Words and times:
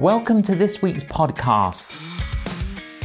Welcome 0.00 0.42
to 0.42 0.56
this 0.56 0.82
week's 0.82 1.04
podcast. 1.04 1.88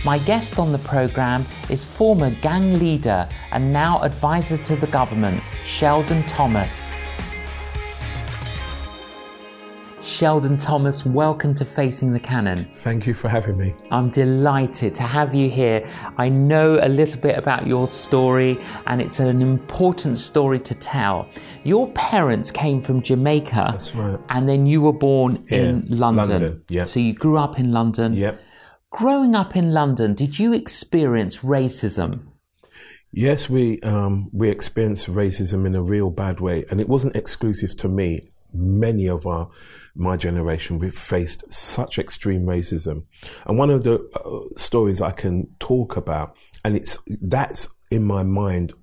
My 0.04 0.18
guest 0.18 0.58
on 0.58 0.72
the 0.72 0.80
programme 0.80 1.46
is 1.70 1.86
former 1.86 2.32
gang 2.32 2.80
leader 2.80 3.30
and 3.52 3.72
now 3.72 4.02
advisor 4.02 4.58
to 4.58 4.76
the 4.76 4.88
government, 4.88 5.44
Sheldon 5.64 6.24
Thomas. 6.24 6.90
Sheldon 10.20 10.58
Thomas, 10.58 11.06
welcome 11.06 11.56
to 11.56 11.64
Facing 11.64 12.12
the 12.12 12.20
Canon. 12.20 12.70
Thank 12.74 13.08
you 13.08 13.14
for 13.14 13.30
having 13.30 13.58
me. 13.58 13.74
I'm 13.90 14.10
delighted 14.10 14.94
to 14.96 15.04
have 15.04 15.34
you 15.34 15.50
here. 15.50 15.88
I 16.18 16.28
know 16.28 16.78
a 16.82 16.90
little 16.90 17.22
bit 17.22 17.38
about 17.38 17.66
your 17.66 17.88
story, 17.88 18.60
and 18.86 19.02
it's 19.02 19.22
an 19.22 19.42
important 19.42 20.18
story 20.18 20.60
to 20.60 20.76
tell. 20.76 21.30
Your 21.64 21.90
parents 21.94 22.52
came 22.52 22.82
from 22.82 23.02
Jamaica. 23.02 23.70
That's 23.72 23.96
right. 23.96 24.20
And 24.28 24.50
then 24.50 24.66
you 24.66 24.82
were 24.82 24.92
born 24.92 25.46
in 25.48 25.86
London. 25.88 26.30
London, 26.30 26.64
yeah. 26.68 26.84
So 26.84 27.00
you 27.00 27.14
grew 27.14 27.38
up 27.38 27.58
in 27.58 27.72
London. 27.72 28.12
Yep. 28.12 28.42
Growing 28.90 29.36
up 29.36 29.56
in 29.56 29.72
London, 29.72 30.16
did 30.16 30.38
you 30.38 30.52
experience 30.52 31.38
racism? 31.44 32.26
Yes, 33.14 33.50
we 33.50 33.80
um, 33.84 34.30
we 34.34 34.50
experienced 34.50 35.08
racism 35.08 35.66
in 35.66 35.76
a 35.76 35.82
real 35.82 36.10
bad 36.10 36.42
way, 36.42 36.66
and 36.70 36.82
it 36.82 36.90
wasn't 36.90 37.16
exclusive 37.16 37.78
to 37.78 37.88
me. 37.88 38.29
Many 38.54 39.08
of 39.08 39.28
our 39.28 39.50
my 39.96 40.18
generation 40.18 40.80
we've 40.80 40.98
faced 40.98 41.52
such 41.54 42.00
extreme 42.00 42.44
racism, 42.44 43.04
and 43.46 43.58
one 43.58 43.70
of 43.70 43.84
the 43.84 44.00
uh, 44.16 44.58
stories 44.58 45.02
I 45.02 45.12
can 45.12 45.48
talk 45.60 45.98
about, 45.98 46.36
and 46.64 46.76
it's 46.76 46.98
that's 47.22 47.68
in 47.92 48.06
my 48.06 48.24
mind 48.24 48.74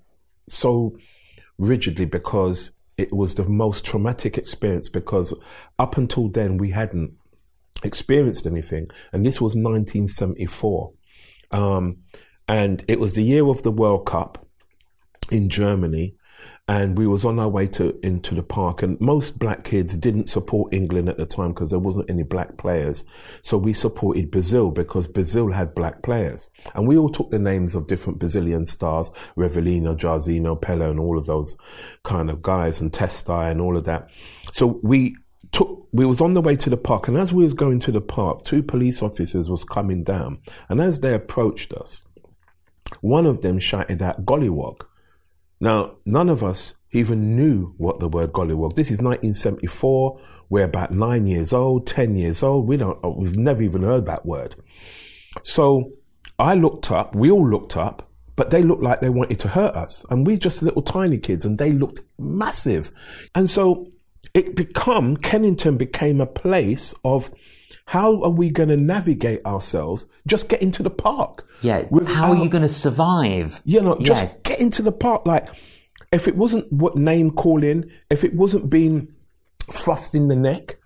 so 0.49 0.97
rigidly 1.59 2.05
because 2.05 2.73
it 2.97 3.13
was 3.13 3.35
the 3.35 3.49
most 3.49 3.85
traumatic 3.85 4.39
experience 4.39 4.89
because 4.89 5.39
up 5.79 5.97
until 5.97 6.29
then 6.29 6.57
we 6.57 6.71
hadn't 6.71 7.13
experienced 7.85 8.47
anything, 8.47 8.89
and 9.13 9.27
this 9.27 9.41
was 9.41 9.55
1974, 9.55 10.93
um, 11.51 11.99
and 12.49 12.85
it 12.89 13.01
was 13.01 13.13
the 13.15 13.23
year 13.23 13.47
of 13.47 13.63
the 13.63 13.73
World 13.73 14.07
Cup 14.07 14.47
in 15.31 15.49
Germany, 15.49 16.15
and 16.69 16.99
we 16.99 17.07
was 17.07 17.25
on 17.25 17.39
our 17.39 17.49
way 17.49 17.67
to 17.69 17.97
into 18.05 18.35
the 18.35 18.43
park 18.43 18.83
and 18.83 19.01
most 19.01 19.39
black 19.39 19.63
kids 19.63 19.97
didn't 19.97 20.29
support 20.29 20.75
England 20.75 21.09
at 21.09 21.17
the 21.17 21.27
time 21.27 21.49
because 21.53 21.71
there 21.71 21.79
wasn't 21.79 22.11
any 22.11 22.25
black 22.25 22.57
players. 22.57 23.05
So 23.43 23.57
we 23.57 23.73
supported 23.73 24.33
Brazil 24.33 24.73
because 24.73 25.07
Brazil 25.07 25.53
had 25.53 25.75
black 25.75 26.03
players. 26.03 26.51
And 26.75 26.89
we 26.89 26.97
all 26.99 27.09
took 27.09 27.31
the 27.31 27.39
names 27.39 27.77
of 27.77 27.87
different 27.87 28.19
Brazilian 28.19 28.67
stars 28.67 29.11
Rivellino 29.37 29.97
Jairzinho, 29.97 30.61
Pele 30.61 30.91
and 30.91 30.99
all 30.99 31.19
of 31.19 31.27
those 31.27 31.57
kind 32.03 32.31
of 32.31 32.43
guys 32.43 32.81
and 32.81 32.93
Testa 32.93 33.33
and 33.33 33.61
all 33.61 33.77
of 33.77 33.85
that. 33.85 34.11
So 34.53 34.81
we 34.83 35.17
took 35.53 35.87
we 35.93 36.05
was 36.05 36.21
on 36.21 36.35
the 36.35 36.43
way 36.43 36.57
to 36.57 36.69
the 36.69 36.77
park 36.77 37.07
and 37.07 37.17
as 37.17 37.33
we 37.33 37.45
was 37.45 37.55
going 37.55 37.79
to 37.79 37.93
the 37.93 38.01
park 38.01 38.45
two 38.45 38.63
police 38.63 39.03
officers 39.03 39.49
was 39.49 39.65
coming 39.65 40.03
down. 40.03 40.41
And 40.69 40.81
as 40.81 40.99
they 40.99 41.15
approached 41.15 41.73
us 41.73 42.05
one 43.01 43.27
of 43.27 43.43
them 43.43 43.61
shouted 43.61 44.03
out 44.03 44.27
gollywog 44.27 44.83
now, 45.61 45.97
none 46.05 46.29
of 46.29 46.45
us 46.45 46.75
even 46.93 47.35
knew 47.35 47.75
what 47.79 47.99
the 47.99 48.09
word 48.09 48.33
gollywog. 48.33 48.75
This 48.75 48.91
is 48.91 49.01
1974. 49.01 50.21
We're 50.51 50.65
about 50.65 50.93
nine 50.93 51.27
years 51.27 51.53
old, 51.53 51.87
ten 51.87 52.15
years 52.17 52.43
old. 52.43 52.67
We 52.67 52.77
don't. 52.77 53.03
Uh, 53.05 53.11
we've 53.11 53.37
never 53.37 53.63
even 53.63 53.83
heard 53.83 54.07
that 54.07 54.27
word. 54.27 54.55
So 55.43 55.93
I 56.39 56.55
looked 56.55 56.91
up. 56.91 57.15
We 57.15 57.31
all 57.31 57.49
looked 57.49 57.77
up, 57.77 58.11
but 58.37 58.51
they 58.51 58.63
looked 58.63 58.83
like 58.83 59.01
they 59.01 59.09
wanted 59.09 59.41
to 59.41 59.49
hurt 59.49 59.75
us, 59.75 60.05
and 60.11 60.27
we're 60.27 60.37
just 60.37 60.63
little 60.63 60.83
tiny 60.83 61.19
kids, 61.19 61.45
and 61.45 61.59
they 61.59 61.73
looked 61.73 62.01
massive. 62.19 62.93
And 63.35 63.49
so 63.49 63.87
it 64.35 64.57
become 64.57 65.17
Kennington 65.17 65.79
became 65.79 66.21
a 66.21 66.27
place 66.27 66.95
of 67.03 67.31
how 67.87 68.21
are 68.23 68.31
we 68.31 68.51
going 68.51 68.69
to 68.69 68.77
navigate 68.77 69.45
ourselves? 69.47 70.07
Just 70.27 70.49
get 70.49 70.61
into 70.61 70.83
the 70.83 70.91
park. 70.91 71.47
Yeah. 71.63 71.85
how 72.07 72.33
are 72.33 72.37
you 72.37 72.49
going 72.49 72.63
to 72.63 72.69
survive? 72.69 73.61
You 73.65 73.81
know, 73.81 73.97
just 74.01 74.23
yes. 74.23 74.37
get 74.39 74.61
into 74.61 74.83
the 74.83 74.93
park. 74.93 75.25
Like, 75.25 75.49
if 76.13 76.27
it 76.27 76.37
wasn't 76.37 76.71
what 76.73 76.97
name 76.97 77.31
calling, 77.31 77.91
if 78.11 78.25
it 78.25 78.35
wasn't 78.35 78.71
being 78.71 79.15
thrust 79.71 80.17
in 80.17 80.27
the 80.27 80.35
neck, 80.35 80.79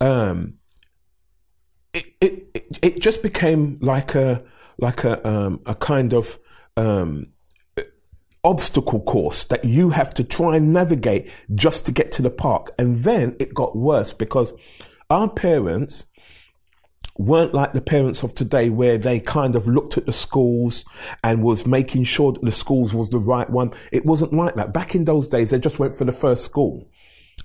um, 0.00 0.54
it, 1.92 2.06
it, 2.20 2.46
it, 2.54 2.78
it 2.80 3.00
just 3.00 3.24
became 3.24 3.78
like 3.80 4.14
a, 4.14 4.44
like 4.78 5.02
a, 5.02 5.26
um, 5.28 5.60
a 5.66 5.74
kind 5.74 6.14
of, 6.14 6.38
um, 6.76 7.26
obstacle 8.44 9.00
course 9.00 9.42
that 9.42 9.64
you 9.64 9.90
have 9.90 10.14
to 10.14 10.22
try 10.22 10.54
and 10.54 10.72
navigate 10.72 11.28
just 11.56 11.84
to 11.86 11.90
get 11.90 12.12
to 12.12 12.22
the 12.22 12.30
park. 12.30 12.72
And 12.78 12.98
then 12.98 13.34
it 13.40 13.52
got 13.52 13.74
worse 13.74 14.12
because 14.12 14.52
our 15.10 15.28
parents, 15.28 16.06
weren't 17.18 17.54
like 17.54 17.72
the 17.72 17.80
parents 17.80 18.22
of 18.22 18.34
today 18.34 18.70
where 18.70 18.98
they 18.98 19.20
kind 19.20 19.56
of 19.56 19.66
looked 19.66 19.96
at 19.96 20.06
the 20.06 20.12
schools 20.12 20.84
and 21.22 21.42
was 21.42 21.66
making 21.66 22.04
sure 22.04 22.32
that 22.32 22.42
the 22.42 22.52
schools 22.52 22.94
was 22.94 23.10
the 23.10 23.18
right 23.18 23.48
one. 23.48 23.72
It 23.92 24.04
wasn't 24.04 24.32
like 24.32 24.54
that. 24.56 24.72
Back 24.72 24.94
in 24.94 25.04
those 25.04 25.26
days, 25.26 25.50
they 25.50 25.58
just 25.58 25.78
went 25.78 25.94
for 25.94 26.04
the 26.04 26.12
first 26.12 26.44
school. 26.44 26.88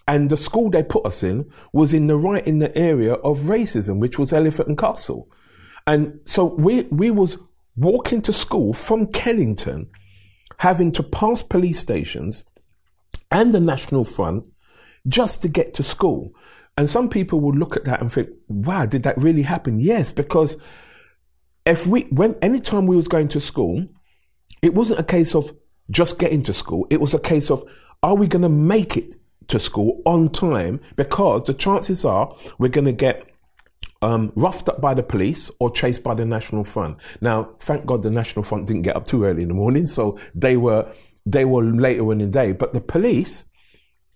And 0.08 0.30
the 0.30 0.38
school 0.38 0.70
they 0.70 0.84
put 0.84 1.06
us 1.06 1.24
in 1.24 1.50
was 1.74 1.94
in 1.94 2.08
the 2.08 2.18
right 2.18 2.46
in 2.46 2.60
the 2.60 2.76
area 2.78 3.14
of 3.14 3.40
racism, 3.42 4.00
which 4.00 4.18
was 4.20 4.34
Elephant 4.34 4.68
and 4.68 4.78
Castle. 4.78 5.30
And 5.88 6.20
so 6.26 6.46
we, 6.46 6.84
we 6.84 7.12
was 7.12 7.38
walking 7.76 8.22
to 8.24 8.34
school 8.34 8.74
from 8.74 9.08
Kennington, 9.08 9.90
having 10.60 10.92
to 10.94 11.04
pass 11.04 11.44
police 11.44 11.80
stations 11.80 12.46
and 13.32 13.54
the 13.54 13.60
National 13.60 14.04
Front 14.04 14.48
just 15.08 15.42
to 15.42 15.48
get 15.48 15.74
to 15.76 15.84
school. 15.84 16.34
And 16.78 16.90
some 16.90 17.10
people 17.10 17.40
will 17.42 17.54
look 17.54 17.76
at 17.76 17.86
that 17.86 18.02
and 18.02 18.12
think, 18.12 18.30
wow, 18.48 18.86
did 18.86 19.04
that 19.04 19.18
really 19.18 19.42
happen? 19.42 19.80
Yes, 19.80 20.12
because 20.12 20.58
if 21.66 21.86
we, 21.86 22.04
when, 22.04 22.36
anytime 22.42 22.88
we 22.88 22.96
was 22.96 23.08
going 23.08 23.28
to 23.30 23.42
school, 23.42 23.88
it 24.62 24.74
wasn't 24.74 25.00
a 25.00 25.04
case 25.04 25.36
of 25.36 25.52
just 25.90 26.18
getting 26.18 26.44
to 26.44 26.54
school. 26.54 26.88
It 26.90 27.02
was 27.02 27.14
a 27.14 27.20
case 27.20 27.52
of, 27.52 27.64
are 28.02 28.16
we 28.16 28.28
going 28.28 28.42
to 28.42 28.50
make 28.50 28.98
it 28.98 29.16
to 29.48 29.60
school 29.60 30.02
on 30.06 30.30
time? 30.30 30.80
Because 30.96 31.44
the 31.44 31.54
chances 31.54 32.06
are 32.06 32.34
we're 32.58 32.70
going 32.70 32.86
to 32.86 32.94
get 32.94 33.28
um, 34.02 34.32
roughed 34.36 34.70
up 34.70 34.82
by 34.82 34.94
the 34.94 35.04
police 35.04 35.52
or 35.60 35.70
chased 35.70 36.04
by 36.04 36.14
the 36.14 36.26
National 36.26 36.64
Front. 36.64 36.98
Now, 37.20 37.56
thank 37.60 37.86
God 37.86 38.02
the 38.02 38.10
National 38.10 38.44
Front 38.44 38.68
didn't 38.68 38.82
get 38.82 38.96
up 38.96 39.06
too 39.06 39.26
early 39.26 39.44
in 39.44 39.50
the 39.50 39.54
morning, 39.54 39.88
so 39.88 40.18
they 40.34 40.58
were 40.58 40.92
they 41.26 41.46
were 41.46 41.64
later 41.64 42.12
in 42.12 42.18
the 42.18 42.26
day. 42.26 42.52
But 42.52 42.74
the 42.74 42.82
police 42.82 43.46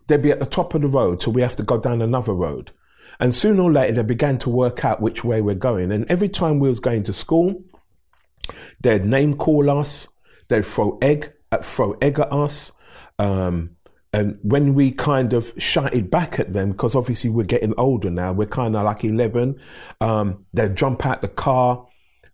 they'd 0.08 0.22
be 0.22 0.32
at 0.32 0.40
the 0.40 0.46
top 0.46 0.74
of 0.74 0.82
the 0.82 0.88
road, 0.88 1.22
so 1.22 1.32
we 1.32 1.42
have 1.42 1.56
to 1.58 1.64
go 1.64 1.80
down 1.80 2.02
another 2.02 2.34
road. 2.34 2.72
And 3.20 3.34
sooner 3.34 3.64
or 3.64 3.72
later, 3.72 3.94
they 3.94 4.04
began 4.04 4.38
to 4.40 4.50
work 4.50 4.84
out 4.84 5.02
which 5.02 5.24
way 5.24 5.42
we're 5.42 5.56
going. 5.56 5.92
And 5.92 6.10
every 6.10 6.30
time 6.30 6.60
we 6.60 6.70
was 6.70 6.80
going 6.80 7.04
to 7.04 7.14
school, 7.14 7.64
they'd 8.82 9.06
name 9.06 9.36
call 9.38 9.70
us, 9.70 10.08
they'd 10.48 10.66
throw 10.66 10.98
egg, 11.02 11.34
uh, 11.52 11.60
throw 11.60 11.94
egg 12.02 12.20
at 12.20 12.32
us. 12.32 12.72
Um, 13.20 13.72
and 14.12 14.40
when 14.44 14.76
we 14.76 14.92
kind 14.92 15.34
of 15.34 15.54
shouted 15.58 16.10
back 16.10 16.40
at 16.40 16.54
them, 16.54 16.72
because 16.72 16.96
obviously 16.96 17.30
we're 17.30 17.44
getting 17.44 17.74
older 17.78 18.10
now, 18.10 18.32
we're 18.34 18.48
kind 18.48 18.76
of 18.76 18.84
like 18.86 19.04
11, 19.04 19.60
um, 20.02 20.46
they'd 20.54 20.76
jump 20.76 21.06
out 21.06 21.22
the 21.22 21.28
car 21.28 21.86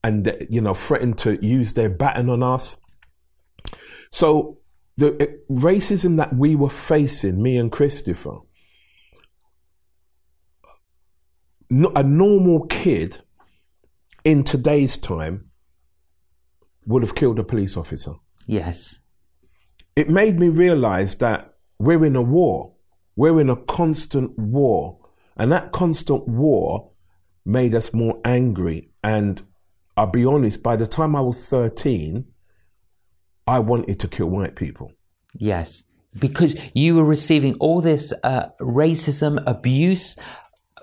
and, 0.03 0.45
you 0.49 0.61
know, 0.61 0.73
threaten 0.73 1.13
to 1.13 1.43
use 1.45 1.73
their 1.73 1.89
baton 1.89 2.29
on 2.29 2.43
us. 2.43 2.77
So 4.11 4.60
the 5.01 5.17
eh, 5.19 5.25
racism 5.49 6.17
that 6.17 6.35
we 6.35 6.55
were 6.55 6.69
facing, 6.69 7.41
me 7.41 7.57
and 7.57 7.71
Christopher, 7.71 8.37
a 11.71 12.03
normal 12.03 12.67
kid 12.67 13.21
in 14.23 14.43
today's 14.43 14.97
time 14.97 15.49
would 16.85 17.01
have 17.01 17.15
killed 17.15 17.39
a 17.39 17.43
police 17.43 17.75
officer. 17.75 18.13
Yes. 18.45 19.01
It 19.95 20.09
made 20.09 20.39
me 20.39 20.49
realize 20.49 21.15
that 21.15 21.55
we're 21.79 22.05
in 22.05 22.15
a 22.15 22.21
war. 22.21 22.73
We're 23.15 23.41
in 23.41 23.49
a 23.49 23.55
constant 23.55 24.37
war. 24.37 24.99
And 25.35 25.51
that 25.51 25.71
constant 25.71 26.27
war 26.27 26.91
made 27.45 27.73
us 27.73 27.93
more 27.93 28.19
angry. 28.23 28.91
And 29.03 29.41
I'll 29.97 30.07
be 30.07 30.25
honest, 30.25 30.61
by 30.61 30.75
the 30.75 30.87
time 30.87 31.15
I 31.15 31.21
was 31.21 31.43
13, 31.47 32.25
I 33.47 33.59
wanted 33.59 33.99
to 33.99 34.07
kill 34.07 34.27
white 34.27 34.55
people. 34.55 34.91
Yes, 35.33 35.85
because 36.17 36.55
you 36.73 36.95
were 36.95 37.05
receiving 37.05 37.55
all 37.55 37.81
this 37.81 38.13
uh, 38.23 38.49
racism, 38.59 39.41
abuse 39.47 40.17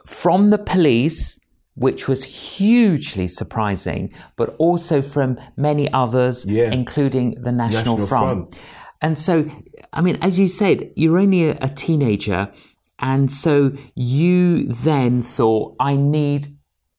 from 0.07 0.51
the 0.51 0.59
police, 0.59 1.39
which 1.75 2.09
was 2.09 2.57
hugely 2.57 3.29
surprising, 3.29 4.13
but 4.37 4.57
also 4.59 5.03
from 5.03 5.39
many 5.57 5.93
others, 5.93 6.47
yeah. 6.47 6.73
including 6.73 7.37
the 7.43 7.53
National, 7.53 7.97
National 7.97 8.07
Front. 8.07 8.55
Front. 8.55 8.65
And 9.01 9.19
so, 9.19 9.49
I 9.93 10.01
mean, 10.01 10.19
as 10.21 10.41
you 10.41 10.49
said, 10.49 10.91
you're 10.97 11.19
only 11.19 11.51
a, 11.51 11.59
a 11.61 11.69
teenager. 11.69 12.51
And 12.99 13.31
so 13.31 13.73
you 13.95 14.65
then 14.65 15.23
thought, 15.23 15.77
I 15.79 15.97
need 15.97 16.49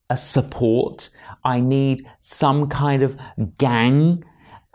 a 0.10 0.16
support. 0.16 1.10
I 1.44 1.60
need 1.60 2.08
some 2.20 2.70
kind 2.70 3.04
of 3.04 3.18
gang 3.58 4.24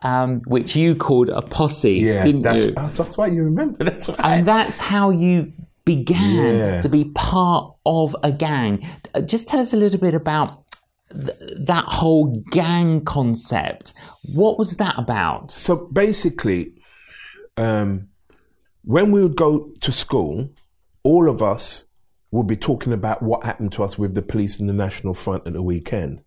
um, 0.05 0.41
which 0.47 0.77
you 0.77 0.95
called 0.95 1.31
a 1.31 1.43
posse, 1.43 1.95
yeah, 1.95 2.23
didn't 2.23 2.43
that's, 2.43 2.67
you? 2.67 2.73
That's, 2.73 2.93
that's 2.93 3.17
why 3.17 3.27
you 3.29 3.43
remember. 3.43 3.83
That's 3.83 4.09
right. 4.09 4.21
And 4.23 4.47
that's 4.47 4.79
how 4.79 5.11
you 5.11 5.53
began 5.85 6.59
Yeah. 6.59 6.81
to 6.83 6.89
be 6.89 7.07
part 7.15 7.75
of 7.85 8.15
a 8.23 8.31
gang. 8.31 8.87
Uh, 9.15 9.23
Just 9.23 9.49
tell 9.49 9.61
us 9.61 9.73
a 9.73 9.77
little 9.77 9.99
bit 9.99 10.15
about 10.15 10.65
th- 11.11 11.37
that 11.67 11.85
whole 11.87 12.37
gang 12.51 13.05
concept. 13.05 13.95
What 14.33 14.59
was 14.59 14.77
that 14.77 14.95
about? 14.99 15.51
So 15.51 15.77
basically, 15.77 16.75
um, 17.57 18.09
when 18.83 19.11
we 19.11 19.23
would 19.23 19.37
go 19.37 19.71
to 19.81 19.93
school, 19.93 20.51
all 21.03 21.29
of 21.29 21.43
us 21.43 21.87
would 22.31 22.47
be 22.47 22.57
talking 22.57 22.93
about 22.93 23.23
what 23.23 23.45
happened 23.45 23.73
to 23.73 23.85
us 23.85 23.99
with 23.99 24.15
the 24.15 24.23
police 24.23 24.59
and 24.61 24.69
the 24.69 24.75
National 24.75 25.15
Front 25.15 25.47
at 25.47 25.53
the 25.53 25.63
weekend. 25.63 26.23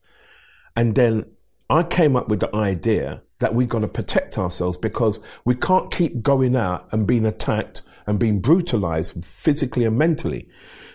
And 0.75 0.95
then 0.95 1.25
I 1.69 1.83
came 1.83 2.15
up 2.15 2.29
with 2.29 2.39
the 2.39 2.55
idea 2.55 3.21
that 3.39 3.53
we 3.53 3.65
got 3.65 3.79
to 3.79 3.87
protect 3.87 4.37
ourselves 4.37 4.77
because 4.77 5.19
we 5.45 5.55
can't 5.55 5.91
keep 5.91 6.21
going 6.21 6.55
out 6.55 6.87
and 6.91 7.05
being 7.05 7.25
attacked 7.25 7.81
and 8.07 8.17
being 8.17 8.39
brutalized 8.39 9.23
physically 9.23 9.83
and 9.83 9.97
mentally. 9.97 10.47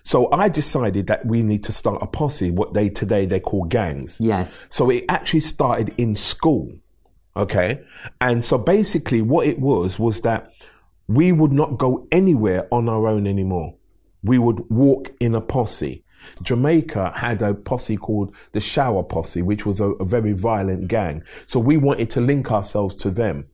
So 0.02 0.32
I 0.32 0.48
decided 0.48 1.06
that 1.06 1.26
we 1.26 1.42
need 1.42 1.62
to 1.64 1.72
start 1.72 2.02
a 2.02 2.06
posse, 2.06 2.50
what 2.50 2.74
they 2.74 2.88
today 2.88 3.26
they 3.26 3.38
call 3.38 3.64
gangs. 3.64 4.18
Yes. 4.20 4.68
So 4.72 4.90
it 4.90 5.04
actually 5.08 5.40
started 5.40 5.94
in 5.98 6.16
school. 6.16 6.72
Okay. 7.36 7.82
And 8.20 8.42
so 8.42 8.58
basically 8.58 9.22
what 9.22 9.46
it 9.46 9.58
was 9.58 9.98
was 9.98 10.22
that 10.22 10.52
we 11.06 11.32
would 11.32 11.52
not 11.52 11.78
go 11.78 12.08
anywhere 12.10 12.66
on 12.72 12.88
our 12.88 13.06
own 13.06 13.26
anymore. 13.26 13.76
We 14.22 14.38
would 14.38 14.68
walk 14.70 15.12
in 15.20 15.34
a 15.34 15.40
posse. 15.40 16.01
Jamaica 16.42 17.12
had 17.16 17.42
a 17.42 17.54
posse 17.54 17.96
called 17.96 18.34
the 18.52 18.60
Shower 18.60 19.02
Posse, 19.02 19.42
which 19.42 19.66
was 19.66 19.80
a, 19.80 19.90
a 19.92 20.04
very 20.04 20.32
violent 20.32 20.88
gang. 20.88 21.22
So 21.46 21.60
we 21.60 21.76
wanted 21.76 22.10
to 22.10 22.20
link 22.20 22.50
ourselves 22.50 22.94
to 22.96 23.10
them. 23.10 23.46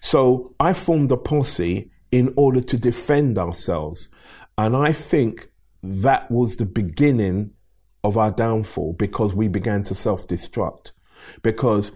So 0.00 0.54
I 0.60 0.72
formed 0.72 1.10
a 1.12 1.16
posse 1.16 1.90
in 2.10 2.32
order 2.36 2.60
to 2.60 2.76
defend 2.78 3.38
ourselves. 3.38 4.10
And 4.58 4.76
I 4.76 4.92
think 4.92 5.50
that 5.82 6.30
was 6.30 6.56
the 6.56 6.66
beginning 6.66 7.50
of 8.04 8.16
our 8.16 8.30
downfall 8.30 8.94
because 8.94 9.34
we 9.34 9.48
began 9.48 9.82
to 9.84 9.94
self 9.94 10.26
destruct. 10.26 10.92
Because 11.42 11.92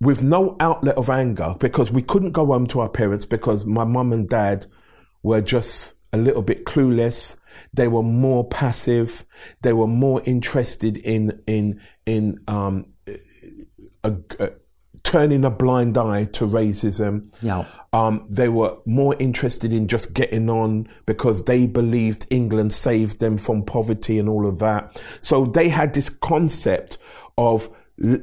with 0.00 0.22
no 0.22 0.56
outlet 0.60 0.96
of 0.96 1.10
anger, 1.10 1.54
because 1.58 1.92
we 1.92 2.02
couldn't 2.02 2.32
go 2.32 2.46
home 2.46 2.66
to 2.68 2.80
our 2.80 2.88
parents 2.88 3.24
because 3.24 3.64
my 3.64 3.84
mum 3.84 4.12
and 4.12 4.28
dad 4.28 4.66
were 5.22 5.40
just 5.40 5.94
a 6.12 6.18
little 6.18 6.42
bit 6.42 6.64
clueless. 6.64 7.36
They 7.72 7.88
were 7.88 8.02
more 8.02 8.48
passive. 8.48 9.24
They 9.62 9.72
were 9.72 9.86
more 9.86 10.22
interested 10.24 10.96
in 10.98 11.42
in 11.46 11.80
in 12.06 12.40
um, 12.48 12.86
a, 14.04 14.14
a, 14.38 14.50
turning 15.02 15.44
a 15.44 15.50
blind 15.50 15.98
eye 15.98 16.24
to 16.24 16.46
racism. 16.46 17.34
Yeah. 17.42 17.64
Um, 17.92 18.26
they 18.28 18.48
were 18.48 18.76
more 18.86 19.16
interested 19.18 19.72
in 19.72 19.88
just 19.88 20.14
getting 20.14 20.48
on 20.48 20.88
because 21.06 21.44
they 21.44 21.66
believed 21.66 22.26
England 22.30 22.72
saved 22.72 23.20
them 23.20 23.36
from 23.36 23.64
poverty 23.64 24.18
and 24.18 24.28
all 24.28 24.46
of 24.46 24.58
that. 24.60 25.00
So 25.20 25.44
they 25.44 25.68
had 25.68 25.94
this 25.94 26.10
concept 26.10 26.98
of 27.36 27.68
l- 28.02 28.20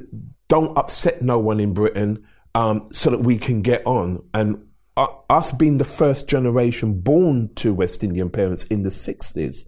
don't 0.48 0.76
upset 0.78 1.20
no 1.20 1.38
one 1.38 1.60
in 1.60 1.74
Britain 1.74 2.24
um, 2.54 2.88
so 2.92 3.10
that 3.10 3.20
we 3.20 3.36
can 3.36 3.60
get 3.62 3.86
on. 3.86 4.24
And 4.32 4.67
uh, 4.98 5.06
us 5.30 5.52
being 5.52 5.78
the 5.78 5.84
first 5.84 6.28
generation 6.28 7.00
born 7.00 7.54
to 7.54 7.72
West 7.72 8.02
Indian 8.04 8.28
parents 8.30 8.64
in 8.64 8.82
the 8.82 8.90
60s, 8.90 9.66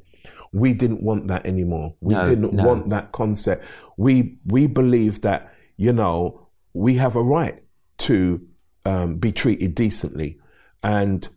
we 0.52 0.74
didn't 0.74 1.02
want 1.02 1.28
that 1.28 1.46
anymore. 1.46 1.94
We 2.00 2.14
No, 2.14 2.24
didn't 2.24 2.52
no. 2.52 2.64
want 2.66 2.90
that 2.90 3.12
concept. 3.12 3.64
We 3.96 4.38
we 4.44 4.66
believe 4.66 5.20
that 5.22 5.54
you 5.76 5.92
know 5.92 6.48
we 6.74 6.96
have 6.96 7.16
a 7.16 7.22
right 7.22 7.62
to 7.98 8.40
um, 8.84 9.16
be 9.18 9.30
treated 9.32 9.74
decently, 9.74 10.40
and 10.82 11.28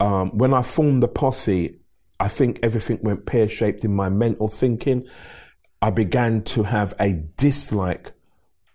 um, 0.00 0.36
when 0.36 0.52
I 0.52 0.62
formed 0.62 1.02
the 1.02 1.08
posse, 1.08 1.78
I 2.18 2.28
think 2.28 2.58
everything 2.62 2.98
went 3.02 3.26
pear 3.26 3.48
shaped 3.48 3.84
in 3.84 3.94
my 3.94 4.08
mental 4.08 4.48
thinking. 4.48 5.06
I 5.80 5.90
began 5.90 6.42
to 6.44 6.62
have 6.64 6.94
a 6.98 7.12
dislike, 7.36 8.12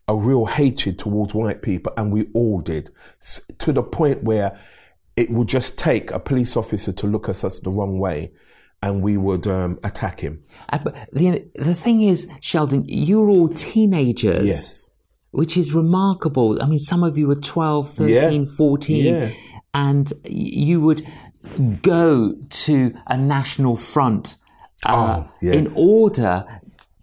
a 0.07 0.15
real 0.15 0.45
hatred 0.45 0.97
towards 0.97 1.33
white 1.33 1.61
people, 1.61 1.91
and 1.97 2.11
we 2.11 2.27
all 2.33 2.61
did, 2.61 2.89
to 3.59 3.73
the 3.73 3.83
point 3.83 4.23
where 4.23 4.57
it 5.15 5.29
would 5.29 5.47
just 5.47 5.77
take 5.77 6.11
a 6.11 6.19
police 6.19 6.55
officer 6.55 6.91
to 6.93 7.07
look 7.07 7.27
at 7.27 7.43
us 7.43 7.59
the 7.59 7.69
wrong 7.71 7.99
way, 7.99 8.31
and 8.81 9.01
we 9.01 9.17
would 9.17 9.47
um, 9.47 9.79
attack 9.83 10.19
him. 10.21 10.43
Uh, 10.69 10.77
but 10.83 10.95
the, 11.11 11.45
the 11.55 11.73
thing 11.73 12.01
is, 12.01 12.29
Sheldon, 12.41 12.85
you 12.87 13.19
were 13.21 13.29
all 13.29 13.49
teenagers. 13.49 14.45
Yes. 14.45 14.83
Which 15.31 15.57
is 15.57 15.73
remarkable. 15.73 16.61
I 16.63 16.67
mean, 16.67 16.79
some 16.79 17.03
of 17.03 17.17
you 17.17 17.27
were 17.27 17.35
12, 17.35 17.89
13, 17.89 18.43
Yeah. 18.45 18.49
14, 18.55 19.05
Yeah. 19.05 19.29
and 19.73 20.11
you 20.23 20.79
would 20.81 21.05
go 21.81 22.33
to 22.49 22.93
a 23.07 23.17
national 23.17 23.75
front 23.75 24.37
uh, 24.85 25.23
Oh, 25.25 25.31
yes. 25.41 25.55
in 25.55 25.67
order 25.75 26.45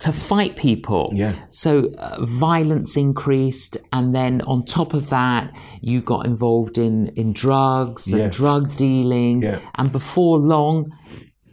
to 0.00 0.12
fight 0.12 0.56
people. 0.56 1.10
Yeah. 1.14 1.34
So 1.50 1.90
uh, 1.98 2.24
violence 2.24 2.96
increased, 2.96 3.76
and 3.92 4.14
then 4.14 4.40
on 4.42 4.64
top 4.64 4.92
of 4.94 5.08
that, 5.10 5.56
you 5.80 6.00
got 6.02 6.26
involved 6.26 6.78
in, 6.78 7.08
in 7.16 7.32
drugs 7.32 8.08
Yeah. 8.12 8.24
and 8.24 8.32
drug 8.32 8.76
dealing, 8.76 9.42
Yeah. 9.42 9.60
and 9.76 9.90
before 9.92 10.38
long, 10.38 10.92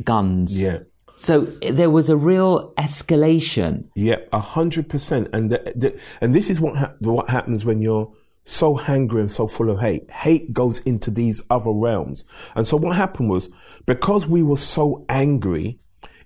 guns. 0.03 0.61
Yeah. 0.61 0.79
So 1.15 1.41
there 1.41 1.91
was 1.91 2.09
a 2.09 2.17
real 2.17 2.73
escalation. 2.77 3.85
Yeah, 3.95 4.17
a 4.33 4.39
hundred 4.39 4.89
percent. 4.89 5.29
And 5.33 5.51
the, 5.51 5.73
the, 5.75 5.99
and 6.19 6.33
this 6.33 6.49
is 6.49 6.59
what 6.59 6.75
hap 6.77 6.95
what 7.01 7.29
happens 7.29 7.63
when 7.63 7.79
you're 7.79 8.11
so 8.43 8.73
hungry 8.75 9.21
and 9.21 9.29
so 9.29 9.47
full 9.47 9.69
of 9.69 9.79
hate. 9.79 10.09
Hate 10.09 10.51
goes 10.51 10.79
into 10.79 11.11
these 11.11 11.43
other 11.51 11.71
realms. 11.71 12.23
And 12.55 12.65
so 12.65 12.75
what 12.75 12.95
happened 12.95 13.29
was 13.29 13.49
because 13.85 14.27
we 14.27 14.41
were 14.41 14.57
so 14.57 15.05
angry, 15.09 15.77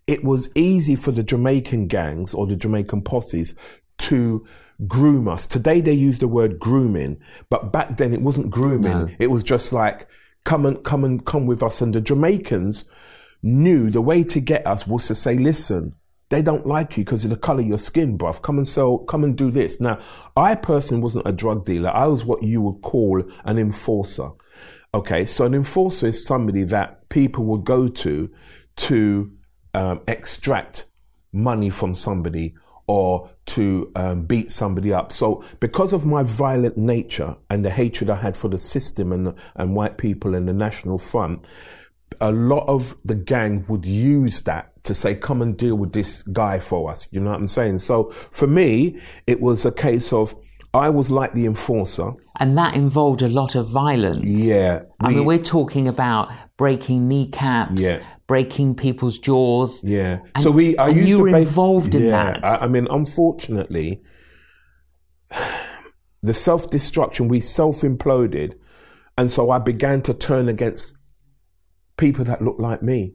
it 0.08 0.24
was 0.24 0.50
easy 0.56 0.96
for 0.96 1.12
the 1.12 1.24
Jamaican 1.24 1.88
gangs 1.88 2.34
or 2.34 2.46
the 2.48 2.56
Jamaican 2.56 3.02
posses 3.02 3.56
to 3.98 4.46
groom 4.88 5.28
us. 5.28 5.48
Today 5.48 5.82
they 5.82 5.94
use 5.94 6.20
the 6.20 6.28
word 6.28 6.60
grooming, 6.60 7.20
but 7.50 7.72
back 7.72 7.98
then 7.98 8.14
it 8.14 8.22
wasn't 8.22 8.52
grooming. 8.52 9.16
It 9.20 9.28
was 9.28 9.44
just 9.44 9.74
like 9.74 10.08
come 10.44 10.66
and 10.66 10.84
come 10.84 11.04
and 11.04 11.26
come 11.26 11.46
with 11.46 11.64
us. 11.64 11.82
And 11.82 11.94
the 11.94 12.02
Jamaicans 12.02 12.86
knew 13.42 13.90
the 13.90 14.02
way 14.02 14.24
to 14.24 14.40
get 14.40 14.66
us 14.68 14.86
was 14.86 15.08
to 15.08 15.16
say, 15.16 15.38
listen, 15.38 15.96
they 16.30 16.42
don't 16.42 16.66
like 16.66 16.98
you 16.98 17.06
because 17.06 17.24
of 17.24 17.30
the 17.30 17.38
color 17.38 17.62
of 17.62 17.68
your 17.68 17.78
skin, 17.78 18.18
bruv. 18.18 18.42
Come 18.42 18.58
and 18.58 18.68
sell, 18.68 19.00
come 19.00 19.24
and 19.24 19.38
do 19.38 19.52
this. 19.52 19.80
Now, 19.80 20.00
I 20.36 20.56
personally 20.56 21.02
wasn't 21.02 21.28
a 21.28 21.32
drug 21.32 21.66
dealer. 21.66 21.90
I 21.90 22.08
was 22.08 22.26
what 22.26 22.44
you 22.44 22.62
would 22.62 22.82
call 22.82 23.24
an 23.46 23.58
enforcer. 23.58 24.30
Okay. 24.94 25.26
So 25.26 25.46
an 25.46 25.54
enforcer 25.54 26.08
is 26.08 26.26
somebody 26.26 26.64
that 26.64 27.10
people 27.10 27.46
would 27.46 27.64
go 27.64 27.88
to 27.88 28.32
to 28.78 29.32
um, 29.76 30.02
extract 30.08 30.86
money 31.34 31.70
from 31.70 31.94
somebody 31.94 32.56
or 32.88 33.30
to 33.46 33.92
um, 33.96 34.26
beat 34.26 34.52
somebody 34.52 34.94
up. 34.94 35.12
So 35.12 35.44
because 35.60 35.92
of 35.92 36.06
my 36.06 36.24
violent 36.24 36.78
nature 36.78 37.36
and 37.50 37.66
the 37.66 37.70
hatred 37.70 38.10
I 38.10 38.16
had 38.16 38.38
for 38.38 38.48
the 38.48 38.58
system 38.58 39.12
and, 39.12 39.38
and 39.56 39.76
white 39.76 39.98
people 39.98 40.34
and 40.34 40.48
the 40.48 40.54
National 40.54 40.98
Front, 40.98 41.46
a 42.22 42.32
lot 42.32 42.68
of 42.68 42.96
the 43.04 43.16
gang 43.16 43.66
would 43.68 43.86
use 43.86 44.42
that 44.42 44.72
to 44.86 44.94
say, 44.94 45.16
come 45.16 45.42
and 45.42 45.58
deal 45.58 45.76
with 45.76 45.94
this 45.94 46.24
guy 46.24 46.60
for 46.60 46.90
us. 46.90 47.10
You 47.12 47.20
know 47.20 47.32
what 47.32 47.40
I'm 47.40 47.48
saying? 47.48 47.80
So 47.80 48.12
for 48.12 48.48
me, 48.48 49.00
it 49.28 49.42
was 49.42 49.66
a 49.66 49.72
case 49.72 50.14
of 50.14 50.36
I 50.76 50.90
was 50.90 51.10
like 51.12 51.34
the 51.34 51.46
enforcer. 51.46 52.12
And 52.40 52.58
that 52.58 52.76
involved 52.76 53.22
a 53.22 53.28
lot 53.30 53.56
of 53.56 53.70
violence. 53.70 54.20
Yeah. 54.26 54.84
I 55.00 55.08
we- 55.10 55.16
mean, 55.16 55.26
we're 55.26 55.44
talking 55.44 55.88
about 55.88 56.32
breaking 56.58 57.08
kneecaps, 57.08 57.82
Yeah. 57.82 58.00
breaking 58.28 58.76
people's 58.76 59.18
jaws. 59.20 59.84
Yeah. 59.84 60.20
so 60.40 60.52
we, 60.52 60.78
I 60.78 60.88
and 60.90 60.98
used 60.98 61.10
you 61.10 61.18
to 61.18 61.24
were 61.24 61.32
ba- 61.32 61.38
involved 61.40 61.96
in 61.96 62.04
yeah, 62.04 62.12
that. 62.34 62.46
I, 62.48 62.66
I 62.66 62.68
mean, 62.68 62.88
unfortunately, 62.90 64.02
the 66.22 66.34
self 66.34 66.70
destruction, 66.70 67.28
we 67.28 67.40
self 67.40 67.78
imploded. 67.82 68.56
And 69.18 69.32
so 69.32 69.50
I 69.50 69.60
began 69.60 70.02
to 70.04 70.14
turn 70.14 70.50
against 70.50 70.96
people 71.98 72.26
that 72.26 72.42
looked 72.42 72.60
like 72.60 72.84
me. 72.84 73.14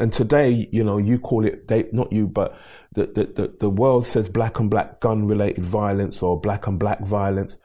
And 0.00 0.12
today, 0.12 0.68
you 0.72 0.82
know, 0.82 0.96
you 0.98 1.18
call 1.18 1.44
it, 1.44 1.66
they, 1.66 1.88
not 1.92 2.12
you, 2.12 2.26
but 2.26 2.56
the, 2.94 3.06
the, 3.06 3.24
the, 3.26 3.54
the 3.60 3.70
world 3.70 4.06
says 4.06 4.28
black 4.28 4.58
and 4.58 4.70
black 4.70 5.00
gun 5.00 5.26
related 5.26 5.64
violence 5.64 6.22
or 6.22 6.40
black 6.40 6.66
and 6.66 6.78
black 6.78 7.00
violence. 7.02 7.58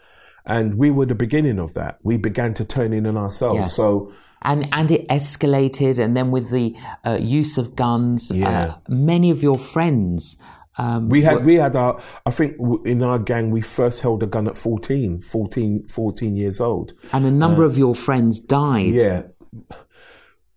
And 0.46 0.78
we 0.78 0.92
were 0.92 1.06
the 1.06 1.16
beginning 1.16 1.58
of 1.60 1.74
that. 1.76 2.00
We 2.04 2.18
began 2.18 2.54
to 2.56 2.66
turn 2.66 2.92
in 2.94 3.06
on 3.06 3.16
ourselves. 3.18 3.60
Yes. 3.60 3.76
So, 3.76 4.12
and 4.44 4.68
and 4.72 4.92
it 4.92 5.08
escalated, 5.10 5.98
and 6.00 6.16
then 6.16 6.32
with 6.32 6.52
the 6.52 6.76
uh, 7.06 7.18
use 7.20 7.58
of 7.58 7.76
guns, 7.76 8.30
Yeah. 8.34 8.50
uh, 8.50 8.78
many 8.88 9.32
of 9.32 9.42
your 9.42 9.58
friends. 9.58 10.38
Um, 10.78 11.10
We 11.10 11.24
had, 11.24 11.44
we 11.44 11.56
had 11.56 11.76
our, 11.76 12.00
I 12.26 12.30
think 12.32 12.56
in 12.86 13.02
our 13.02 13.18
gang, 13.20 13.50
we 13.52 13.62
first 13.62 14.02
held 14.02 14.22
a 14.22 14.28
gun 14.28 14.48
at 14.48 14.56
14, 14.58 15.22
14, 15.22 15.88
14 15.88 16.36
years 16.36 16.62
old. 16.62 16.94
and 17.14 17.26
a 17.26 17.32
number 17.32 17.64
of 17.64 17.78
your 17.80 17.96
friends 17.96 18.40
died. 18.40 18.94
Uh, 18.94 19.02
Yeah. 19.04 19.22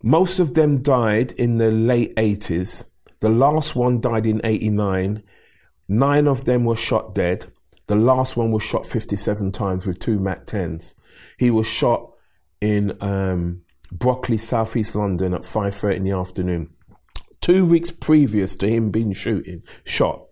Most 0.02 0.38
of 0.38 0.54
them 0.54 0.82
died 0.82 1.32
in 1.32 1.58
the 1.58 1.70
late 1.70 2.14
80s. 2.16 2.84
The 3.20 3.28
last 3.28 3.76
one 3.76 4.00
died 4.00 4.26
in 4.26 4.40
89. 4.42 5.22
Nine 5.88 6.26
of 6.26 6.44
them 6.44 6.64
were 6.64 6.76
shot 6.76 7.14
dead. 7.14 7.46
The 7.86 7.96
last 7.96 8.36
one 8.36 8.52
was 8.52 8.62
shot 8.62 8.86
57 8.86 9.52
times 9.52 9.86
with 9.86 9.98
two 9.98 10.20
MAC 10.20 10.46
10s. 10.46 10.94
He 11.38 11.50
was 11.50 11.66
shot 11.66 12.12
in 12.60 12.96
um, 13.02 13.62
Brockley, 13.90 14.38
Southeast 14.38 14.94
London, 14.94 15.34
at 15.34 15.44
five 15.44 15.74
thirty 15.74 15.96
in 15.96 16.04
the 16.04 16.12
afternoon. 16.12 16.70
Two 17.40 17.66
weeks 17.66 17.90
previous 17.90 18.54
to 18.56 18.68
him 18.68 18.90
being 18.90 19.12
shooting 19.12 19.62
shot, 19.84 20.26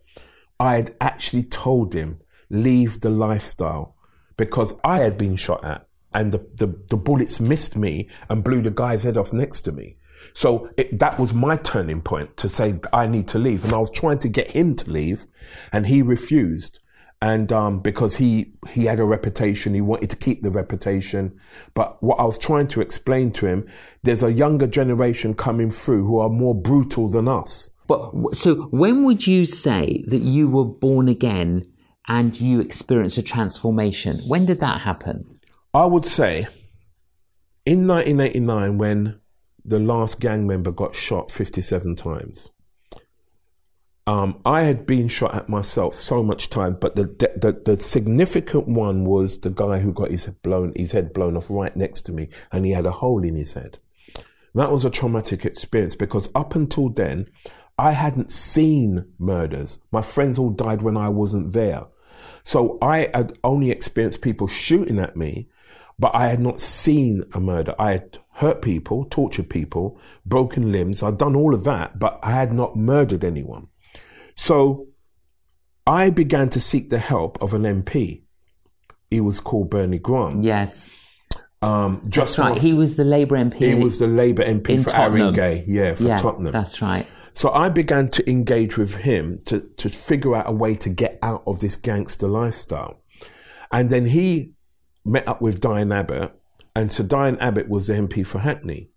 I 0.60 0.74
had 0.74 0.94
actually 1.00 1.44
told 1.44 1.94
him 1.94 2.20
leave 2.50 3.00
the 3.00 3.10
lifestyle 3.10 3.96
because 4.36 4.74
I 4.84 4.98
had 4.98 5.18
been 5.18 5.36
shot 5.36 5.64
at 5.64 5.87
and 6.14 6.32
the, 6.32 6.38
the, 6.54 6.66
the 6.88 6.96
bullets 6.96 7.40
missed 7.40 7.76
me 7.76 8.08
and 8.28 8.44
blew 8.44 8.62
the 8.62 8.70
guy's 8.70 9.04
head 9.04 9.16
off 9.16 9.32
next 9.32 9.62
to 9.62 9.72
me. 9.72 9.96
So 10.34 10.68
it, 10.76 10.98
that 10.98 11.18
was 11.18 11.32
my 11.32 11.56
turning 11.56 12.02
point 12.02 12.36
to 12.38 12.48
say 12.48 12.80
I 12.92 13.06
need 13.06 13.28
to 13.28 13.38
leave, 13.38 13.64
and 13.64 13.72
I 13.72 13.78
was 13.78 13.90
trying 13.90 14.18
to 14.20 14.28
get 14.28 14.48
him 14.48 14.74
to 14.76 14.90
leave, 14.90 15.26
and 15.72 15.86
he 15.86 16.02
refused. 16.02 16.80
And 17.20 17.52
um, 17.52 17.80
because 17.80 18.16
he 18.16 18.52
he 18.70 18.84
had 18.84 19.00
a 19.00 19.04
reputation, 19.04 19.74
he 19.74 19.80
wanted 19.80 20.10
to 20.10 20.16
keep 20.16 20.42
the 20.42 20.50
reputation. 20.50 21.36
But 21.74 22.00
what 22.02 22.20
I 22.20 22.24
was 22.24 22.38
trying 22.38 22.68
to 22.68 22.80
explain 22.80 23.32
to 23.32 23.46
him, 23.46 23.66
there's 24.04 24.22
a 24.22 24.32
younger 24.32 24.68
generation 24.68 25.34
coming 25.34 25.70
through 25.70 26.06
who 26.06 26.20
are 26.20 26.28
more 26.28 26.54
brutal 26.54 27.08
than 27.08 27.26
us. 27.26 27.70
But 27.88 28.36
so 28.36 28.66
when 28.66 29.04
would 29.04 29.26
you 29.26 29.46
say 29.46 30.04
that 30.08 30.20
you 30.20 30.48
were 30.48 30.64
born 30.64 31.08
again 31.08 31.66
and 32.06 32.38
you 32.40 32.60
experienced 32.60 33.18
a 33.18 33.22
transformation? 33.22 34.18
When 34.26 34.46
did 34.46 34.60
that 34.60 34.82
happen? 34.82 35.37
I 35.74 35.84
would 35.84 36.06
say 36.06 36.46
in 37.66 37.86
1989 37.86 38.78
when 38.78 39.20
the 39.64 39.78
last 39.78 40.20
gang 40.20 40.46
member 40.46 40.72
got 40.72 40.94
shot 40.94 41.30
57 41.30 41.94
times. 41.96 42.50
Um, 44.06 44.40
I 44.46 44.62
had 44.62 44.86
been 44.86 45.08
shot 45.08 45.34
at 45.34 45.50
myself 45.50 45.94
so 45.94 46.22
much 46.22 46.48
time, 46.48 46.78
but 46.80 46.96
the, 46.96 47.04
the 47.04 47.60
the 47.62 47.76
significant 47.76 48.66
one 48.66 49.04
was 49.04 49.38
the 49.38 49.50
guy 49.50 49.80
who 49.80 49.92
got 49.92 50.10
his 50.10 50.24
head 50.24 50.40
blown 50.40 50.72
his 50.74 50.92
head 50.92 51.12
blown 51.12 51.36
off 51.36 51.50
right 51.50 51.76
next 51.76 52.02
to 52.06 52.12
me, 52.12 52.30
and 52.50 52.64
he 52.64 52.72
had 52.72 52.86
a 52.86 52.90
hole 52.90 53.22
in 53.22 53.36
his 53.36 53.52
head. 53.52 53.78
That 54.54 54.72
was 54.72 54.86
a 54.86 54.90
traumatic 54.90 55.44
experience 55.44 55.94
because 55.94 56.30
up 56.34 56.54
until 56.54 56.88
then, 56.88 57.26
I 57.76 57.92
hadn't 57.92 58.30
seen 58.30 59.12
murders. 59.18 59.78
My 59.92 60.00
friends 60.00 60.38
all 60.38 60.50
died 60.50 60.80
when 60.80 60.96
I 60.96 61.10
wasn't 61.10 61.52
there, 61.52 61.84
so 62.44 62.78
I 62.80 63.10
had 63.12 63.38
only 63.44 63.70
experienced 63.70 64.22
people 64.22 64.48
shooting 64.48 64.98
at 64.98 65.18
me, 65.18 65.50
but 65.98 66.14
I 66.14 66.28
had 66.28 66.40
not 66.40 66.60
seen 66.60 67.24
a 67.34 67.40
murder. 67.40 67.74
I 67.78 67.92
had 67.92 68.18
hurt 68.34 68.62
people, 68.62 69.04
tortured 69.06 69.50
people, 69.50 70.00
broken 70.24 70.70
limbs. 70.70 71.02
I'd 71.02 71.18
done 71.18 71.34
all 71.34 71.54
of 71.54 71.64
that, 71.64 71.98
but 71.98 72.20
I 72.22 72.32
had 72.32 72.52
not 72.52 72.76
murdered 72.76 73.24
anyone. 73.24 73.66
So 74.36 74.86
I 75.86 76.10
began 76.10 76.48
to 76.50 76.60
seek 76.60 76.90
the 76.90 76.98
help 76.98 77.42
of 77.42 77.52
an 77.54 77.62
MP. 77.62 78.22
He 79.10 79.20
was 79.20 79.40
called 79.40 79.70
Bernie 79.70 79.98
Grant. 79.98 80.44
Yes. 80.44 80.94
Um, 81.60 82.02
just 82.08 82.36
That's 82.36 82.50
right. 82.50 82.58
He 82.58 82.74
was 82.74 82.94
the 82.94 83.04
Labour 83.04 83.36
MP. 83.36 83.54
He 83.54 83.74
was 83.74 83.98
the 83.98 84.06
Labour 84.06 84.44
MP 84.44 84.68
in 84.68 84.84
for 84.84 84.90
Tottenham. 84.90 85.34
Haringey, 85.34 85.64
yeah, 85.66 85.94
for 85.94 86.04
yeah, 86.04 86.16
Tottenham. 86.16 86.52
That's 86.52 86.80
right. 86.80 87.06
So 87.32 87.50
I 87.50 87.68
began 87.68 88.08
to 88.10 88.30
engage 88.30 88.78
with 88.78 88.96
him 88.96 89.38
to, 89.46 89.60
to 89.60 89.88
figure 89.88 90.36
out 90.36 90.48
a 90.48 90.52
way 90.52 90.74
to 90.76 90.88
get 90.88 91.18
out 91.22 91.42
of 91.46 91.60
this 91.60 91.76
gangster 91.76 92.28
lifestyle. 92.28 93.02
And 93.72 93.90
then 93.90 94.06
he 94.06 94.52
met 95.08 95.26
up 95.26 95.40
with 95.40 95.60
Diane 95.60 95.92
Abbott, 95.92 96.32
and 96.74 96.92
so 96.92 97.02
Diane 97.04 97.38
Abbott 97.38 97.68
was 97.68 97.86
the 97.86 97.94
MP 97.94 98.26
for 98.26 98.38
Hackney. 98.38 98.90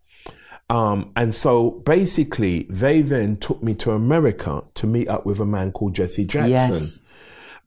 Um, 0.69 1.11
and 1.17 1.33
so 1.33 1.71
basically, 1.71 2.65
they 2.69 3.01
then 3.01 3.35
took 3.35 3.61
me 3.61 3.73
to 3.75 3.91
America 3.91 4.61
to 4.75 4.87
meet 4.87 5.09
up 5.09 5.25
with 5.25 5.39
a 5.39 5.45
man 5.45 5.71
called 5.71 5.95
Jesse 5.95 6.25
Jackson. 6.25 6.51
Yes. 6.51 7.01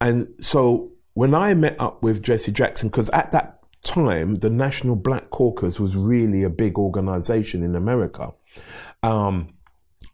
And 0.01 0.29
so 0.41 0.93
when 1.13 1.35
I 1.35 1.55
met 1.55 1.79
up 1.79 2.03
with 2.03 2.23
Jesse 2.23 2.53
Jackson, 2.53 2.89
because 2.89 3.11
at 3.11 3.31
that 3.33 3.61
time, 3.85 4.37
the 4.37 4.51
National 4.51 4.97
Black 4.97 5.31
Caucus 5.31 5.79
was 5.79 5.97
really 5.97 6.43
a 6.43 6.51
big 6.51 6.79
organization 6.79 7.63
in 7.63 7.77
America. 7.77 8.33
Um, 9.03 9.55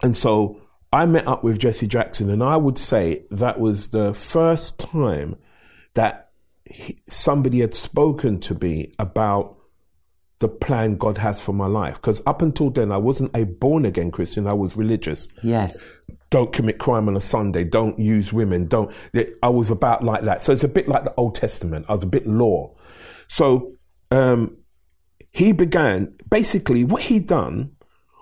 and 0.02 0.16
so 0.16 0.60
I 0.92 1.06
met 1.06 1.26
up 1.28 1.44
with 1.44 1.58
Jesse 1.58 1.86
Jackson, 1.86 2.28
and 2.30 2.42
I 2.42 2.56
would 2.56 2.78
say 2.78 3.24
that 3.30 3.60
was 3.60 3.88
the 3.88 4.12
first 4.14 4.80
time 4.80 5.36
that 5.94 6.29
he, 6.70 7.02
somebody 7.08 7.60
had 7.60 7.74
spoken 7.74 8.40
to 8.40 8.54
me 8.54 8.92
about 8.98 9.56
the 10.38 10.48
plan 10.48 10.96
God 10.96 11.18
has 11.18 11.42
for 11.42 11.52
my 11.52 11.66
life. 11.66 11.96
Because 11.96 12.22
up 12.26 12.42
until 12.42 12.70
then, 12.70 12.90
I 12.90 12.96
wasn't 12.96 13.36
a 13.36 13.44
born 13.44 13.84
again 13.84 14.10
Christian, 14.10 14.46
I 14.46 14.54
was 14.54 14.76
religious. 14.76 15.28
Yes. 15.42 16.00
Don't 16.30 16.52
commit 16.52 16.78
crime 16.78 17.08
on 17.08 17.16
a 17.16 17.20
Sunday, 17.20 17.64
don't 17.64 17.98
use 17.98 18.32
women, 18.32 18.66
don't. 18.66 18.92
I 19.42 19.48
was 19.48 19.70
about 19.70 20.02
like 20.04 20.24
that. 20.24 20.42
So 20.42 20.52
it's 20.52 20.64
a 20.64 20.68
bit 20.68 20.88
like 20.88 21.04
the 21.04 21.14
Old 21.16 21.34
Testament, 21.34 21.86
I 21.88 21.92
was 21.92 22.02
a 22.02 22.06
bit 22.08 22.26
law. 22.26 22.74
So 23.28 23.74
um, 24.10 24.56
he 25.30 25.52
began, 25.52 26.14
basically, 26.30 26.84
what 26.84 27.02
he 27.02 27.20
done 27.20 27.72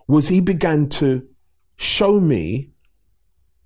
was 0.09 0.29
he 0.29 0.41
began 0.41 0.89
to 0.89 1.27
show 1.77 2.19
me 2.19 2.71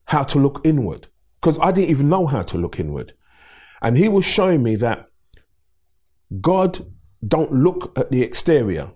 how 0.06 0.24
to 0.24 0.38
look 0.38 0.60
inward 0.64 1.08
because 1.40 1.58
I 1.60 1.72
didn't 1.72 1.90
even 1.90 2.08
know 2.08 2.26
how 2.26 2.42
to 2.42 2.58
look 2.58 2.78
inward. 2.78 3.14
And 3.82 3.98
he 3.98 4.08
was 4.08 4.24
showing 4.24 4.62
me 4.62 4.76
that 4.76 5.08
God 6.40 6.78
don't 7.26 7.52
look 7.52 7.96
at 7.98 8.10
the 8.10 8.22
exterior. 8.22 8.90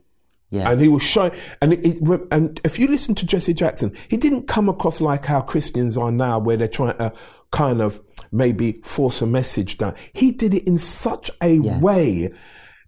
Yes. 0.51 0.69
And 0.73 0.81
he 0.81 0.89
was 0.89 1.03
showing, 1.03 1.33
and 1.61 1.73
it, 1.73 1.85
it, 1.85 2.21
and 2.31 2.61
if 2.65 2.79
you 2.79 2.87
listen 2.87 3.15
to 3.17 3.27
Jesse 3.27 3.53
Jackson, 3.53 3.93
he 4.09 4.17
didn't 4.17 4.47
come 4.47 4.69
across 4.69 5.01
like 5.01 5.25
how 5.25 5.41
Christians 5.41 5.99
are 5.99 6.13
now, 6.13 6.39
where 6.39 6.57
they're 6.57 6.69
trying 6.69 6.97
to 6.99 7.13
kind 7.51 7.83
of 7.83 8.01
maybe 8.31 8.81
force 8.85 9.21
a 9.23 9.27
message 9.27 9.77
down. 9.77 9.95
He 10.13 10.31
did 10.31 10.55
it 10.55 10.65
in 10.67 10.79
such 10.79 11.31
a 11.43 11.55
Yes. 11.57 11.83
way 11.83 12.33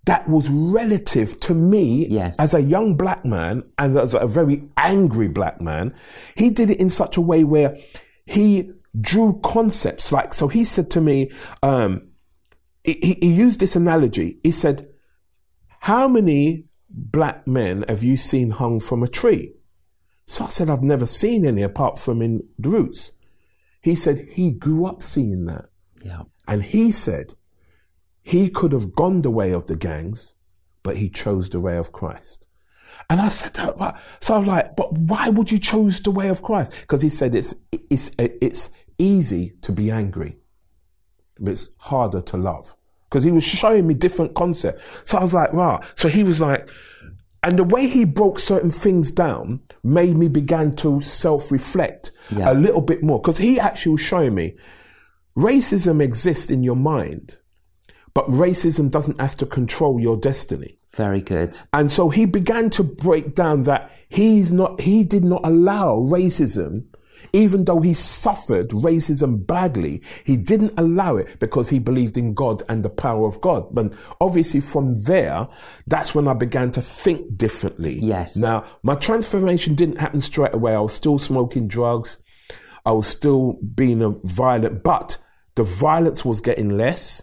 that 0.05 0.29
was 0.29 0.49
relative 0.49 1.39
to 1.41 1.53
me 1.55 2.07
Yes. 2.09 2.39
as 2.39 2.55
a 2.55 2.63
young 2.63 2.95
black 2.97 3.25
man 3.25 3.65
and 3.77 3.97
as 3.99 4.15
a 4.15 4.27
very 4.29 4.63
angry 4.77 5.29
black 5.29 5.61
man. 5.61 5.93
He 6.37 6.51
did 6.51 6.71
it 6.71 6.79
in 6.81 6.91
such 6.91 7.17
a 7.17 7.21
way 7.21 7.43
where 7.45 7.77
he 8.25 8.71
drew 8.99 9.41
concepts 9.41 10.13
like, 10.13 10.35
so 10.35 10.49
he 10.49 10.65
said 10.65 10.91
to 10.91 11.01
me, 11.01 11.31
um, 11.63 12.09
he, 12.85 13.17
he- 13.21 13.35
used 13.35 13.61
this 13.61 13.77
analogy. 13.77 14.39
He 14.43 14.51
said, 14.51 14.89
how 15.81 16.09
many 16.09 16.65
black 16.89 17.47
men 17.47 17.85
have 17.89 18.03
you 18.03 18.17
seen 18.17 18.51
hung 18.51 18.81
from 18.81 19.03
a 19.03 19.09
tree? 19.09 19.55
So 20.27 20.45
I 20.45 20.49
said, 20.49 20.69
I've 20.69 20.83
never 20.83 21.07
seen 21.07 21.47
any 21.47 21.63
apart 21.63 21.99
from 21.99 22.23
in 22.23 22.49
the 22.59 22.71
roots. 22.71 23.13
He 23.81 23.95
said, 23.95 24.27
he 24.33 24.51
grew 24.51 24.87
up 24.87 25.03
seeing 25.03 25.47
that. 25.47 25.67
Yeah. 26.05 26.23
And 26.47 26.63
he 26.63 26.91
said, 26.91 27.35
he 28.23 28.51
could 28.51 28.73
have 28.73 28.95
gone 28.95 29.21
the 29.21 29.31
way 29.31 29.53
of 29.53 29.67
the 29.67 29.77
gangs, 29.77 30.35
but 30.83 30.97
he 30.97 31.09
chose 31.09 31.49
the 31.49 31.61
way 31.61 31.77
of 31.77 31.93
Christ. 31.93 32.48
And 33.11 33.21
I 33.21 33.29
said, 33.29 33.57
"What?" 33.77 33.99
so 34.21 34.35
I 34.35 34.39
was 34.39 34.49
like, 34.49 34.77
but 34.77 34.93
why 34.93 35.29
would 35.29 35.51
you 35.51 35.59
choose 35.59 36.01
the 36.01 36.11
way 36.11 36.29
of 36.29 36.43
Christ? 36.43 36.73
Because 36.83 37.01
he 37.03 37.09
said 37.09 37.35
it's, 37.35 37.55
it's, 37.91 38.11
it's 38.19 38.71
easy 38.99 39.53
to 39.63 39.73
be 39.73 39.91
angry, 39.91 40.37
but 41.39 41.53
it's 41.53 41.71
harder 41.79 42.21
to 42.23 42.37
love. 42.37 42.75
Because 43.09 43.25
he 43.25 43.31
was 43.31 43.45
showing 43.45 43.87
me 43.87 43.95
different 43.95 44.35
concepts. 44.35 45.09
So 45.09 45.17
I 45.19 45.23
was 45.25 45.33
like, 45.33 45.53
wow. 45.55 45.81
So 45.95 46.09
he 46.09 46.23
was 46.25 46.41
like, 46.43 46.69
and 47.43 47.59
the 47.59 47.65
way 47.65 47.87
he 47.87 48.05
broke 48.05 48.39
certain 48.39 48.71
things 48.71 49.11
down 49.11 49.61
made 49.83 50.15
me 50.17 50.29
begin 50.29 50.77
to 50.77 51.01
self-reflect 51.01 52.11
Yeah. 52.31 52.53
a 52.53 52.55
little 52.55 52.83
bit 52.83 53.03
more. 53.03 53.21
Because 53.21 53.39
he 53.39 53.59
actually 53.59 53.93
was 53.93 54.03
showing 54.03 54.35
me 54.35 54.57
racism 55.37 56.03
exists 56.03 56.51
in 56.51 56.63
your 56.63 56.77
mind, 56.77 57.39
but 58.13 58.27
racism 58.27 58.91
doesn't 58.91 59.21
have 59.21 59.37
to 59.37 59.47
control 59.47 59.99
your 60.01 60.17
destiny. 60.19 60.78
Very 60.95 61.21
good. 61.21 61.61
And 61.73 61.93
so 61.93 62.09
he 62.09 62.27
began 62.27 62.71
to 62.71 62.83
break 62.83 63.35
down 63.35 63.65
that 63.65 63.93
he's 64.09 64.53
not, 64.53 64.81
he 64.81 65.05
did 65.05 65.23
not 65.23 65.43
allow 65.45 65.97
racism, 65.97 66.85
even 67.33 67.65
though 67.65 67.81
he 67.81 67.95
suffered 67.95 68.71
racism 68.71 69.47
badly, 69.47 70.03
he 70.25 70.37
didn't 70.37 70.73
allow 70.79 71.17
it 71.17 71.39
because 71.41 71.69
he 71.69 71.79
believed 71.79 72.17
in 72.17 72.33
God 72.33 72.63
and 72.69 72.85
the 72.85 72.91
power 72.91 73.27
of 73.27 73.41
God. 73.41 73.67
And 73.77 73.95
obviously 74.21 74.61
from 74.61 74.95
there, 75.03 75.49
that's 75.87 76.15
when 76.15 76.27
I 76.27 76.35
began 76.35 76.71
to 76.73 76.81
think 76.81 77.37
differently. 77.37 77.99
Yes. 78.01 78.37
Now, 78.37 78.65
my 78.83 78.95
transformation 78.95 79.75
didn't 79.75 80.01
happen 80.01 80.21
straight 80.21 80.55
away. 80.55 80.75
I 80.75 80.81
was 80.81 80.95
still 80.95 81.19
smoking 81.19 81.69
drugs. 81.69 82.23
I 82.87 82.93
was 82.93 83.07
still 83.07 83.59
being 83.75 84.01
a 84.01 84.11
violent, 84.25 84.83
but 84.83 85.19
the 85.57 85.65
violence 85.65 86.25
was 86.25 86.41
getting 86.41 86.77
less. 86.77 87.23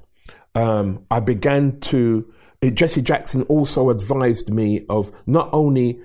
Um, 0.54 1.06
I 1.10 1.20
began 1.20 1.80
to. 1.82 2.32
Jesse 2.74 3.02
Jackson 3.02 3.44
also 3.44 3.90
advised 3.90 4.52
me 4.52 4.86
of 4.90 5.12
not 5.28 5.50
only 5.54 6.00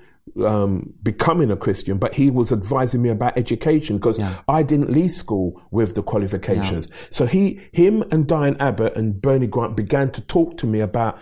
um, 0.45 0.93
becoming 1.01 1.51
a 1.51 1.57
Christian, 1.57 1.97
but 1.97 2.13
he 2.13 2.29
was 2.29 2.51
advising 2.51 3.01
me 3.01 3.09
about 3.09 3.37
education 3.37 3.97
because 3.97 4.19
I 4.47 4.63
didn't 4.63 4.91
leave 4.91 5.11
school 5.11 5.61
with 5.71 5.95
the 5.95 6.03
qualifications. 6.03 6.87
So 7.09 7.25
he, 7.25 7.59
him, 7.73 8.03
and 8.11 8.27
Diane 8.27 8.57
Abbott 8.59 8.95
and 8.95 9.21
Bernie 9.21 9.47
Grant 9.47 9.75
began 9.75 10.11
to 10.11 10.21
talk 10.21 10.57
to 10.57 10.67
me 10.67 10.79
about 10.79 11.19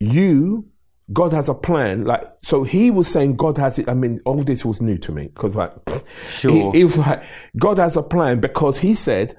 you 0.00 0.68
God 1.12 1.32
has 1.32 1.48
a 1.48 1.54
plan. 1.54 2.04
Like, 2.04 2.24
so 2.42 2.62
he 2.62 2.90
was 2.90 3.08
saying 3.08 3.36
God 3.36 3.58
has 3.58 3.78
it. 3.78 3.88
I 3.88 3.94
mean, 3.94 4.20
all 4.24 4.42
this 4.42 4.64
was 4.64 4.80
new 4.80 4.96
to 4.98 5.12
me 5.12 5.28
because 5.28 5.54
like, 5.54 5.72
Sure. 6.06 6.72
he, 6.72 6.78
he 6.78 6.84
was 6.84 6.98
like, 6.98 7.24
God 7.58 7.78
has 7.78 7.96
a 7.96 8.02
plan 8.02 8.40
because 8.40 8.78
he 8.78 8.94
said, 8.94 9.36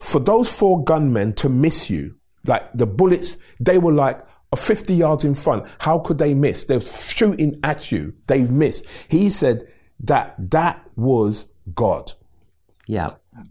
for 0.00 0.18
those 0.18 0.52
four 0.52 0.82
gunmen 0.82 1.32
to 1.34 1.48
miss 1.48 1.88
you, 1.88 2.15
like 2.46 2.70
the 2.74 2.86
bullets, 2.86 3.38
they 3.60 3.78
were 3.78 3.92
like 3.92 4.20
50 4.56 4.94
yards 4.94 5.24
in 5.24 5.34
front. 5.34 5.66
How 5.80 5.98
could 5.98 6.18
they 6.18 6.32
miss? 6.34 6.64
They're 6.64 6.80
shooting 6.80 7.58
at 7.62 7.92
you. 7.92 8.14
They've 8.26 8.50
missed. 8.50 8.86
He 9.10 9.28
said 9.28 9.64
that 10.00 10.34
that 10.50 10.88
was 10.96 11.48
God. 11.74 12.12
Yeah. 12.86 13.10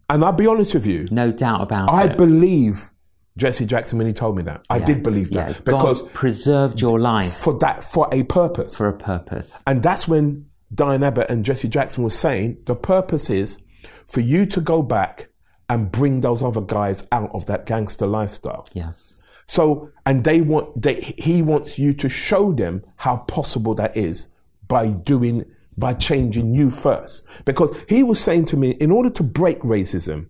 And 0.09 0.23
I'll 0.23 0.31
be 0.31 0.47
honest 0.47 0.73
with 0.73 0.87
you, 0.87 1.07
No 1.11 1.31
doubt 1.31 1.61
about 1.61 1.89
I 1.89 2.05
it. 2.05 2.11
I 2.11 2.15
believe 2.15 2.91
Jesse 3.37 3.65
Jackson 3.65 3.97
when 3.97 4.07
he 4.07 4.13
told 4.13 4.37
me 4.37 4.43
that. 4.43 4.65
I 4.69 4.77
Yeah. 4.77 4.85
did 4.85 5.03
believe 5.03 5.29
Yeah. 5.31 5.47
that 5.51 5.63
because 5.65 6.01
God 6.01 6.13
preserved 6.13 6.81
your 6.81 6.99
life 6.99 7.33
for 7.33 7.53
that 7.59 7.83
for 7.83 8.07
a 8.11 8.23
purpose. 8.23 8.75
for 8.75 8.87
a 8.87 8.93
purpose. 8.93 9.61
And 9.67 9.83
that's 9.83 10.07
when 10.07 10.45
Diane 10.73 11.03
Abbott 11.03 11.29
and 11.29 11.43
Jesse 11.45 11.67
Jackson 11.67 12.03
was 12.03 12.17
saying 12.17 12.57
the 12.65 12.75
purpose 12.75 13.29
is 13.29 13.59
for 14.07 14.21
you 14.21 14.45
to 14.47 14.61
go 14.61 14.81
back 14.81 15.29
and 15.69 15.91
bring 15.91 16.21
those 16.21 16.43
other 16.43 16.61
guys 16.61 17.07
out 17.11 17.31
of 17.33 17.45
that 17.47 17.65
gangster 17.65 18.05
lifestyle. 18.05 18.67
Yes. 18.73 19.19
So, 19.47 19.91
and 20.05 20.23
they 20.23 20.41
want, 20.41 20.81
they, 20.81 21.15
he 21.17 21.41
wants 21.41 21.77
you 21.77 21.93
to 21.93 22.09
show 22.09 22.51
them 22.51 22.83
how 22.97 23.17
possible 23.17 23.75
that 23.75 23.95
is 23.95 24.29
by 24.67 24.89
doing, 24.89 25.45
by 25.77 25.93
changing 25.93 26.53
you 26.53 26.69
first. 26.69 27.45
Because 27.45 27.75
he 27.87 28.03
was 28.03 28.19
saying 28.19 28.45
to 28.45 28.57
me, 28.57 28.71
in 28.71 28.91
order 28.91 29.09
to 29.11 29.23
break 29.23 29.59
racism, 29.59 30.29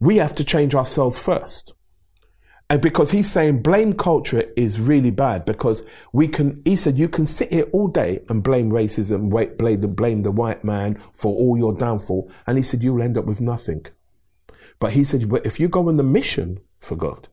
we 0.00 0.16
have 0.16 0.34
to 0.34 0.44
change 0.44 0.74
ourselves 0.74 1.18
first. 1.18 1.72
And 2.70 2.80
because 2.80 3.10
he's 3.10 3.30
saying 3.30 3.62
blame 3.62 3.92
culture 3.92 4.44
is 4.56 4.80
really 4.80 5.10
bad 5.10 5.44
because 5.44 5.82
we 6.12 6.26
can, 6.28 6.62
he 6.64 6.76
said, 6.76 6.98
you 6.98 7.08
can 7.08 7.26
sit 7.26 7.52
here 7.52 7.66
all 7.72 7.88
day 7.88 8.20
and 8.30 8.42
blame 8.42 8.70
racism, 8.70 9.28
wait, 9.28 9.58
blame, 9.58 9.82
the, 9.82 9.88
blame 9.88 10.22
the 10.22 10.32
white 10.32 10.64
man 10.64 10.94
for 11.12 11.32
all 11.34 11.58
your 11.58 11.74
downfall. 11.74 12.30
And 12.46 12.56
he 12.56 12.64
said, 12.64 12.82
you'll 12.82 13.02
end 13.02 13.18
up 13.18 13.26
with 13.26 13.40
nothing. 13.40 13.84
But 14.80 14.92
he 14.92 15.04
said, 15.04 15.28
but 15.28 15.44
if 15.44 15.60
you 15.60 15.68
go 15.68 15.88
on 15.88 15.98
the 15.98 16.02
mission 16.02 16.58
for 16.78 16.96
God, 16.96 17.28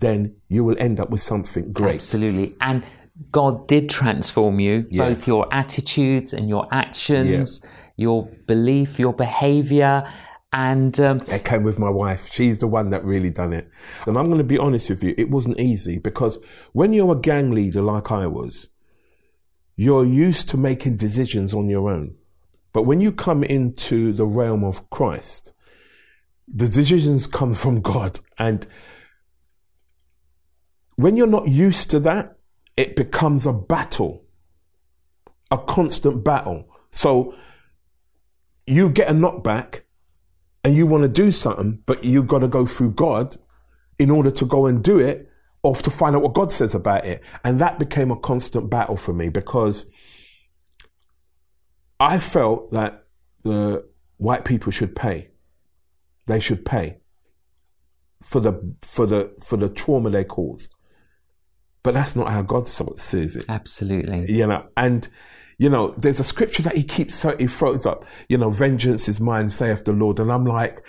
then 0.00 0.36
you 0.48 0.64
will 0.64 0.76
end 0.78 1.00
up 1.00 1.10
with 1.10 1.20
something 1.22 1.72
great. 1.72 1.94
Absolutely. 1.94 2.54
And 2.60 2.84
God 3.30 3.68
did 3.68 3.88
transform 3.88 4.60
you, 4.60 4.86
Yeah. 4.90 5.08
both 5.08 5.26
your 5.26 5.52
attitudes 5.52 6.32
and 6.34 6.48
your 6.48 6.66
actions, 6.72 7.64
your 7.96 8.26
belief, 8.46 8.98
your 8.98 9.12
behavior. 9.12 10.04
And 10.52 10.98
um, 11.00 11.20
came 11.20 11.62
with 11.62 11.78
my 11.78 11.88
wife. 11.88 12.30
She's 12.30 12.58
the 12.58 12.66
one 12.66 12.90
that 12.90 13.04
really 13.04 13.30
done 13.30 13.54
it. 13.54 13.70
And 14.06 14.18
I'm 14.18 14.26
going 14.26 14.38
to 14.38 14.44
be 14.44 14.58
honest 14.58 14.90
with 14.90 15.02
you, 15.02 15.14
it 15.16 15.30
wasn't 15.30 15.58
easy 15.58 15.98
because 15.98 16.38
when 16.72 16.92
you're 16.92 17.12
a 17.12 17.20
gang 17.20 17.52
leader 17.52 17.80
like 17.80 18.12
I 18.12 18.26
was, 18.26 18.68
you're 19.76 20.04
used 20.04 20.50
to 20.50 20.58
making 20.58 20.96
decisions 20.96 21.54
on 21.54 21.70
your 21.70 21.88
own. 21.90 22.16
But 22.72 22.82
when 22.82 23.00
you 23.00 23.12
come 23.12 23.42
into 23.42 24.12
the 24.12 24.26
realm 24.26 24.62
of 24.62 24.88
Christ, 24.90 25.52
the 26.46 26.68
decisions 26.68 27.26
come 27.26 27.54
from 27.54 27.80
God. 27.80 28.20
And 28.38 28.66
when 30.96 31.16
you're 31.16 31.26
not 31.26 31.48
used 31.48 31.90
to 31.90 32.00
that, 32.00 32.36
it 32.76 32.96
becomes 32.96 33.46
a 33.46 33.52
battle, 33.52 34.24
a 35.50 35.58
constant 35.58 36.24
battle. 36.24 36.68
So 36.90 37.34
you 38.66 38.90
get 38.90 39.08
a 39.08 39.14
knockback 39.14 39.80
and 40.64 40.76
you 40.76 40.86
want 40.86 41.02
to 41.02 41.08
do 41.08 41.30
something, 41.30 41.82
but 41.86 42.04
you've 42.04 42.28
got 42.28 42.40
to 42.40 42.48
go 42.48 42.66
through 42.66 42.92
God 42.92 43.36
in 43.98 44.10
order 44.10 44.30
to 44.30 44.44
go 44.44 44.66
and 44.66 44.82
do 44.82 44.98
it 44.98 45.28
or 45.62 45.76
to 45.76 45.90
find 45.90 46.16
out 46.16 46.22
what 46.22 46.34
God 46.34 46.52
says 46.52 46.74
about 46.74 47.04
it. 47.04 47.22
And 47.44 47.60
that 47.60 47.78
became 47.78 48.10
a 48.10 48.16
constant 48.16 48.70
battle 48.70 48.96
for 48.96 49.12
me 49.12 49.28
because 49.28 49.90
I 52.00 52.18
felt 52.18 52.70
that 52.70 53.04
the 53.42 53.88
white 54.16 54.44
people 54.44 54.72
should 54.72 54.96
pay. 54.96 55.28
They 56.26 56.40
should 56.40 56.64
pay 56.64 56.98
for 58.22 58.40
the 58.40 58.74
for 58.82 59.06
the 59.06 59.34
for 59.42 59.56
the 59.56 59.68
trauma 59.68 60.10
they 60.10 60.24
caused. 60.24 60.74
But 61.82 61.94
that's 61.94 62.14
not 62.14 62.30
how 62.30 62.42
God 62.42 62.68
sees 62.68 63.34
it 63.34 63.44
absolutely. 63.48 64.32
you 64.32 64.46
know, 64.46 64.68
and 64.76 65.08
you 65.62 65.68
know, 65.68 65.94
there's 65.96 66.18
a 66.18 66.24
scripture 66.24 66.64
that 66.64 66.76
he 66.76 66.82
keeps 66.82 67.14
so 67.14 67.36
he 67.36 67.46
throws 67.46 67.86
up, 67.86 68.04
you 68.28 68.36
know, 68.36 68.50
vengeance 68.50 69.08
is 69.08 69.20
mine, 69.20 69.48
saith 69.48 69.84
the 69.84 69.92
Lord, 69.92 70.18
and 70.18 70.32
I'm 70.32 70.44
like, 70.44 70.84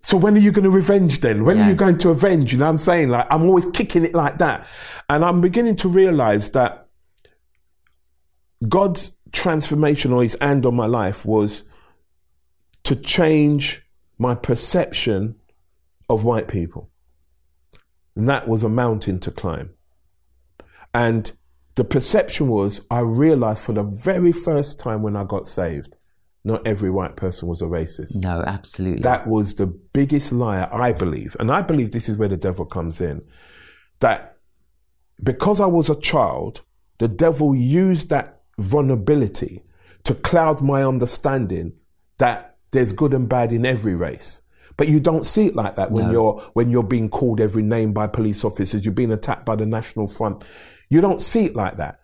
so 0.00 0.16
when 0.16 0.34
are 0.34 0.40
you 0.40 0.52
going 0.52 0.64
to 0.64 0.70
revenge 0.70 1.20
then? 1.20 1.44
When 1.44 1.60
are 1.60 1.68
you 1.68 1.74
going 1.74 1.98
to 1.98 2.08
avenge? 2.08 2.50
You 2.50 2.58
know 2.58 2.64
what 2.64 2.70
I'm 2.70 2.78
saying? 2.78 3.10
Like 3.10 3.26
I'm 3.28 3.42
always 3.42 3.66
kicking 3.66 4.06
it 4.06 4.14
like 4.14 4.38
that, 4.38 4.66
and 5.10 5.22
I'm 5.22 5.42
beginning 5.42 5.76
to 5.76 5.88
realize 5.90 6.50
that 6.52 6.88
God's 8.66 9.18
transformation 9.32 10.14
or 10.14 10.22
His 10.22 10.34
hand 10.40 10.64
on 10.64 10.74
my 10.74 10.86
life 10.86 11.26
was 11.26 11.64
to 12.84 12.96
change 12.96 13.84
my 14.16 14.34
perception 14.34 15.34
of 16.08 16.24
white 16.24 16.48
people, 16.48 16.88
and 18.16 18.26
that 18.30 18.48
was 18.48 18.62
a 18.62 18.70
mountain 18.70 19.20
to 19.20 19.30
climb. 19.30 19.74
And 20.94 21.30
the 21.76 21.84
perception 21.84 22.48
was, 22.48 22.80
I 22.90 23.00
realized 23.00 23.60
for 23.60 23.72
the 23.72 23.82
very 23.82 24.32
first 24.32 24.80
time 24.80 25.02
when 25.02 25.14
I 25.14 25.24
got 25.24 25.46
saved, 25.46 25.94
not 26.42 26.66
every 26.66 26.90
white 26.90 27.16
person 27.16 27.48
was 27.48 27.60
a 27.60 27.66
racist. 27.66 28.22
No, 28.22 28.42
absolutely. 28.46 29.02
That 29.02 29.26
was 29.26 29.54
the 29.54 29.66
biggest 29.66 30.32
lie, 30.32 30.68
I 30.72 30.92
believe. 30.92 31.36
And 31.38 31.52
I 31.52 31.60
believe 31.60 31.92
this 31.92 32.08
is 32.08 32.16
where 32.16 32.28
the 32.28 32.36
devil 32.36 32.64
comes 32.64 33.00
in. 33.00 33.22
That 34.00 34.38
because 35.22 35.60
I 35.60 35.66
was 35.66 35.90
a 35.90 36.00
child, 36.00 36.62
the 36.98 37.08
devil 37.08 37.54
used 37.54 38.10
that 38.10 38.42
vulnerability 38.58 39.62
to 40.04 40.14
cloud 40.14 40.62
my 40.62 40.84
understanding 40.84 41.74
that 42.18 42.56
there's 42.70 42.92
good 42.92 43.12
and 43.12 43.28
bad 43.28 43.52
in 43.52 43.66
every 43.66 43.94
race. 43.94 44.42
But 44.76 44.88
you 44.88 45.00
don't 45.00 45.24
see 45.26 45.46
it 45.46 45.56
like 45.56 45.76
that 45.76 45.90
when 45.90 46.10
you're 46.10 46.38
when 46.52 46.70
you're 46.70 46.82
being 46.82 47.08
called 47.08 47.40
every 47.40 47.62
name 47.62 47.92
by 47.92 48.06
police 48.06 48.44
officers, 48.44 48.84
you're 48.84 48.94
being 48.94 49.12
attacked 49.12 49.46
by 49.46 49.56
the 49.56 49.66
National 49.66 50.06
Front. 50.06 50.44
You 50.88 51.00
don't 51.00 51.20
see 51.20 51.46
it 51.46 51.56
like 51.56 51.76
that. 51.78 52.00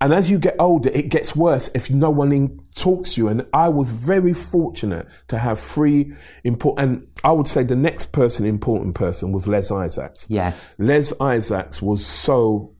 And 0.00 0.12
as 0.12 0.30
you 0.30 0.38
get 0.38 0.54
older, 0.60 0.90
it 0.90 1.08
gets 1.08 1.34
worse 1.34 1.70
if 1.74 1.90
no 1.90 2.08
one 2.10 2.32
in, 2.32 2.60
talks 2.76 3.14
to 3.14 3.20
you. 3.20 3.28
And 3.28 3.44
I 3.52 3.68
was 3.68 3.90
very 3.90 4.32
fortunate 4.32 5.08
to 5.26 5.38
have 5.38 5.58
three 5.58 6.12
important, 6.44 6.88
and 6.88 7.08
I 7.24 7.32
would 7.32 7.48
say 7.48 7.64
the 7.64 7.74
next 7.74 8.12
person, 8.12 8.46
important 8.46 8.94
person, 8.94 9.32
was 9.32 9.48
Les 9.48 9.72
Isaacs. 9.72 10.26
yes. 10.28 10.76
Les 10.78 11.12
Isaacs 11.20 11.82
was 11.82 12.06
so, 12.06 12.76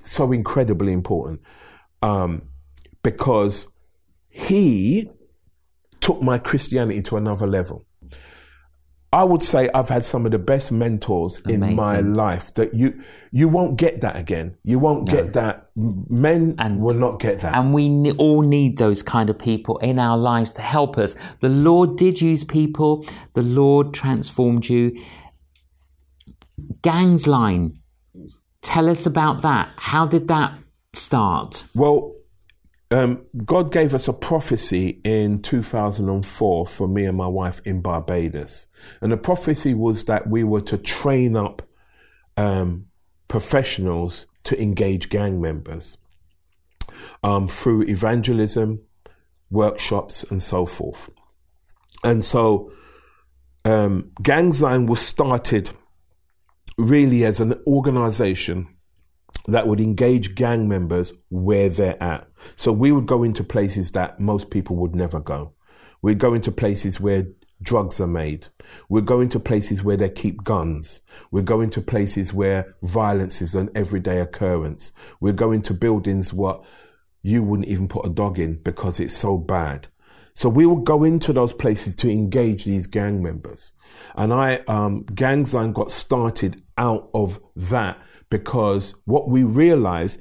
so 0.00 0.30
incredibly 0.30 0.92
important 0.92 1.40
um, 2.02 2.42
because 3.02 3.66
he 4.28 5.10
took 5.98 6.22
my 6.22 6.38
Christianity 6.38 7.02
to 7.02 7.16
another 7.16 7.48
level. 7.48 7.84
I 9.14 9.24
would 9.24 9.42
say 9.42 9.68
I've 9.74 9.90
had 9.90 10.04
some 10.04 10.24
of 10.24 10.32
the 10.32 10.38
best 10.38 10.72
mentors 10.72 11.40
in 11.42 11.76
my 11.76 12.00
life 12.00 12.54
that 12.54 12.72
you 12.72 13.02
you 13.30 13.46
won't 13.46 13.76
get 13.76 14.00
that 14.00 14.16
again. 14.18 14.56
You 14.64 14.78
won't 14.78 15.06
get 15.06 15.34
that. 15.34 15.68
Men 15.76 16.56
will 16.80 16.94
not 16.94 17.20
get 17.20 17.40
that. 17.40 17.54
And 17.54 17.74
we 17.74 18.12
all 18.12 18.40
need 18.40 18.78
those 18.78 19.02
kind 19.02 19.28
of 19.28 19.38
people 19.38 19.76
in 19.78 19.98
our 19.98 20.16
lives 20.16 20.52
to 20.52 20.62
help 20.62 20.96
us. 20.96 21.14
The 21.40 21.50
Lord 21.50 21.96
did 21.96 22.22
use 22.22 22.42
people. 22.42 23.04
The 23.34 23.42
Lord 23.42 23.92
transformed 23.92 24.68
you. 24.70 24.98
Gangsline. 26.80 27.76
Tell 28.62 28.88
us 28.88 29.04
about 29.04 29.42
that. 29.42 29.72
How 29.76 30.06
did 30.06 30.28
that 30.28 30.58
start? 30.94 31.66
Well, 31.74 32.14
um, 32.92 33.24
God 33.44 33.72
gave 33.72 33.94
us 33.94 34.06
a 34.06 34.12
prophecy 34.12 35.00
in 35.02 35.40
2004 35.40 36.66
for 36.66 36.88
me 36.88 37.06
and 37.06 37.16
my 37.16 37.26
wife 37.26 37.60
in 37.64 37.80
Barbados. 37.80 38.68
And 39.00 39.12
the 39.12 39.16
prophecy 39.16 39.74
was 39.74 40.04
that 40.04 40.28
we 40.28 40.44
were 40.44 40.60
to 40.62 40.76
train 40.76 41.34
up 41.36 41.62
um, 42.36 42.86
professionals 43.28 44.26
to 44.44 44.60
engage 44.60 45.08
gang 45.08 45.40
members 45.40 45.96
um, 47.22 47.48
through 47.48 47.82
evangelism, 47.82 48.80
workshops, 49.50 50.22
and 50.24 50.42
so 50.42 50.66
forth. 50.66 51.08
And 52.04 52.24
so, 52.24 52.70
um, 53.64 54.10
Gangsline 54.22 54.88
was 54.88 55.00
started 55.00 55.70
really 56.76 57.24
as 57.24 57.40
an 57.40 57.54
organization 57.66 58.68
that 59.46 59.66
would 59.66 59.80
engage 59.80 60.34
gang 60.34 60.68
members 60.68 61.12
where 61.30 61.68
they're 61.68 62.00
at. 62.02 62.28
So 62.56 62.72
we 62.72 62.92
would 62.92 63.06
go 63.06 63.22
into 63.22 63.44
places 63.44 63.90
that 63.92 64.20
most 64.20 64.50
people 64.50 64.76
would 64.76 64.94
never 64.94 65.20
go. 65.20 65.54
We'd 66.00 66.18
go 66.18 66.34
into 66.34 66.52
places 66.52 67.00
where 67.00 67.26
drugs 67.62 68.00
are 68.00 68.08
made. 68.08 68.48
We're 68.88 69.02
going 69.02 69.28
to 69.30 69.40
places 69.40 69.82
where 69.84 69.96
they 69.96 70.10
keep 70.10 70.44
guns. 70.44 71.02
We're 71.30 71.42
going 71.42 71.70
to 71.70 71.80
places 71.80 72.32
where 72.32 72.74
violence 72.82 73.40
is 73.40 73.54
an 73.54 73.70
everyday 73.74 74.20
occurrence. 74.20 74.92
We're 75.20 75.32
going 75.32 75.62
to 75.62 75.74
buildings 75.74 76.32
what 76.32 76.64
you 77.22 77.42
wouldn't 77.42 77.68
even 77.68 77.88
put 77.88 78.06
a 78.06 78.10
dog 78.10 78.38
in 78.38 78.56
because 78.62 78.98
it's 78.98 79.16
so 79.16 79.38
bad. 79.38 79.88
So 80.34 80.48
we 80.48 80.66
would 80.66 80.84
go 80.84 81.04
into 81.04 81.32
those 81.32 81.52
places 81.52 81.94
to 81.96 82.10
engage 82.10 82.64
these 82.64 82.86
gang 82.86 83.22
members. 83.22 83.72
And 84.16 84.32
I, 84.32 84.56
um, 84.66 85.04
Gangsline 85.04 85.74
got 85.74 85.90
started 85.90 86.62
out 86.78 87.10
of 87.14 87.38
that 87.54 87.98
because 88.32 88.94
what 89.04 89.28
we 89.28 89.42
realize, 89.42 90.16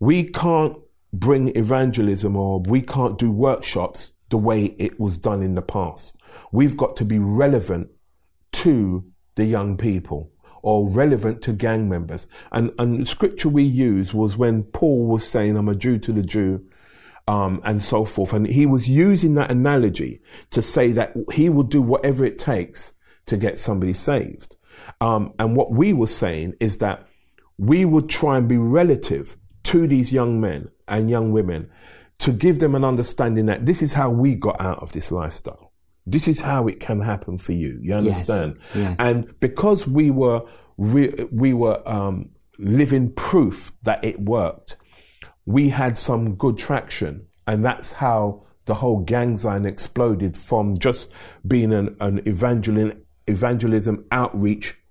we 0.00 0.24
can't 0.24 0.74
bring 1.12 1.54
evangelism 1.54 2.34
or 2.34 2.60
we 2.60 2.80
can't 2.80 3.18
do 3.18 3.30
workshops 3.30 4.12
the 4.30 4.38
way 4.38 4.74
it 4.78 4.98
was 4.98 5.18
done 5.18 5.42
in 5.42 5.54
the 5.54 5.60
past. 5.60 6.16
We've 6.50 6.78
got 6.78 6.96
to 6.96 7.04
be 7.04 7.18
relevant 7.18 7.90
to 8.52 9.04
the 9.34 9.44
young 9.44 9.76
people 9.76 10.32
or 10.62 10.88
relevant 10.88 11.42
to 11.42 11.52
gang 11.52 11.90
members. 11.90 12.26
And, 12.52 12.72
and 12.78 13.02
the 13.02 13.06
scripture 13.06 13.50
we 13.50 13.64
use 13.64 14.14
was 14.14 14.38
when 14.38 14.62
Paul 14.62 15.06
was 15.06 15.26
saying, 15.28 15.58
I'm 15.58 15.68
a 15.68 15.74
Jew 15.74 15.98
to 15.98 16.12
the 16.12 16.22
Jew, 16.22 16.64
um, 17.28 17.60
and 17.64 17.82
so 17.82 18.06
forth. 18.06 18.32
And 18.32 18.46
he 18.46 18.64
was 18.64 18.88
using 18.88 19.34
that 19.34 19.50
analogy 19.50 20.22
to 20.52 20.62
say 20.62 20.90
that 20.92 21.14
he 21.34 21.50
will 21.50 21.64
do 21.64 21.82
whatever 21.82 22.24
it 22.24 22.38
takes 22.38 22.94
to 23.26 23.36
get 23.36 23.58
somebody 23.58 23.92
saved. 23.92 24.56
Um, 25.02 25.34
and 25.38 25.54
what 25.54 25.70
we 25.70 25.92
were 25.92 26.06
saying 26.06 26.54
is 26.58 26.78
that 26.78 27.06
we 27.62 27.84
would 27.84 28.08
try 28.08 28.36
and 28.36 28.48
be 28.48 28.58
relative 28.58 29.36
to 29.62 29.86
these 29.86 30.12
young 30.12 30.40
men 30.40 30.68
and 30.88 31.08
young 31.08 31.30
women 31.30 31.70
to 32.18 32.32
give 32.32 32.58
them 32.58 32.74
an 32.74 32.84
understanding 32.84 33.46
that 33.46 33.66
this 33.66 33.82
is 33.82 33.92
how 33.92 34.10
we 34.10 34.34
got 34.34 34.60
out 34.60 34.82
of 34.82 34.90
this 34.92 35.12
lifestyle. 35.12 35.72
This 36.04 36.26
is 36.26 36.40
how 36.40 36.66
it 36.66 36.80
can 36.80 37.00
happen 37.00 37.38
for 37.38 37.52
you. 37.52 37.78
You 37.80 37.94
understand? 37.94 38.56
Yes, 38.74 38.74
yes. 38.74 38.96
And 38.98 39.38
because 39.38 39.86
we 39.86 40.10
were 40.10 40.42
re- 40.76 41.14
we 41.30 41.54
were 41.54 41.80
um, 41.88 42.30
living 42.58 43.12
proof 43.12 43.70
that 43.84 44.02
it 44.02 44.18
worked, 44.18 44.76
we 45.46 45.68
had 45.68 45.96
some 45.96 46.34
good 46.34 46.58
traction, 46.58 47.26
and 47.46 47.64
that's 47.64 47.92
how 47.92 48.44
the 48.64 48.74
whole 48.74 49.04
Gangsline 49.04 49.66
exploded 49.66 50.36
from 50.36 50.76
just 50.76 51.12
being 51.46 51.72
an, 51.72 51.96
an 52.00 52.22
evangelism, 52.26 53.00
evangelism 53.28 54.04
outreach 54.10 54.81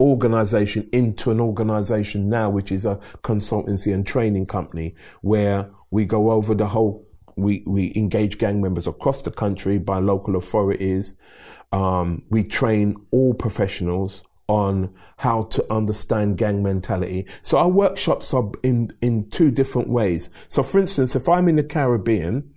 organization 0.00 0.88
into 0.92 1.30
an 1.30 1.40
organization 1.40 2.28
now, 2.28 2.50
which 2.50 2.70
is 2.70 2.84
a 2.86 2.96
consultancy 3.22 3.92
and 3.92 4.06
training 4.06 4.46
company 4.46 4.94
where 5.22 5.70
we 5.90 6.04
go 6.04 6.30
over 6.30 6.54
the 6.54 6.66
whole, 6.66 7.06
we, 7.36 7.62
we 7.66 7.92
engage 7.96 8.38
gang 8.38 8.60
members 8.60 8.86
across 8.86 9.22
the 9.22 9.30
country 9.30 9.78
by 9.78 9.98
local 9.98 10.36
authorities. 10.36 11.16
Um, 11.72 12.22
we 12.30 12.44
train 12.44 12.96
all 13.10 13.34
professionals 13.34 14.22
on 14.46 14.94
how 15.18 15.42
to 15.42 15.72
understand 15.72 16.38
gang 16.38 16.62
mentality. 16.62 17.26
So 17.42 17.58
our 17.58 17.68
workshops 17.68 18.32
are 18.32 18.50
in, 18.62 18.90
in 19.02 19.28
two 19.28 19.50
different 19.50 19.88
ways. 19.88 20.30
So 20.48 20.62
for 20.62 20.78
instance, 20.78 21.14
if 21.14 21.28
I'm 21.28 21.48
in 21.48 21.56
the 21.56 21.64
Caribbean, 21.64 22.54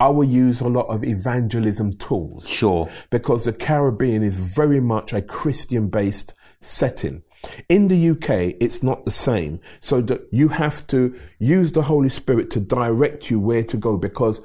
I 0.00 0.08
will 0.08 0.24
use 0.24 0.60
a 0.60 0.68
lot 0.68 0.86
of 0.88 1.04
evangelism 1.04 1.92
tools. 1.94 2.48
Sure. 2.48 2.90
Because 3.10 3.44
the 3.44 3.52
Caribbean 3.52 4.24
is 4.24 4.36
very 4.36 4.80
much 4.80 5.12
a 5.12 5.22
Christian 5.22 5.88
based 5.88 6.34
setting. 6.64 7.22
In 7.68 7.88
the 7.88 8.10
UK, 8.10 8.56
it's 8.60 8.82
not 8.82 9.04
the 9.04 9.10
same. 9.10 9.60
So 9.80 10.00
that 10.02 10.26
you 10.30 10.48
have 10.48 10.86
to 10.88 11.14
use 11.38 11.72
the 11.72 11.82
Holy 11.82 12.08
Spirit 12.08 12.50
to 12.50 12.60
direct 12.60 13.30
you 13.30 13.38
where 13.38 13.64
to 13.64 13.76
go 13.76 13.96
because 13.96 14.40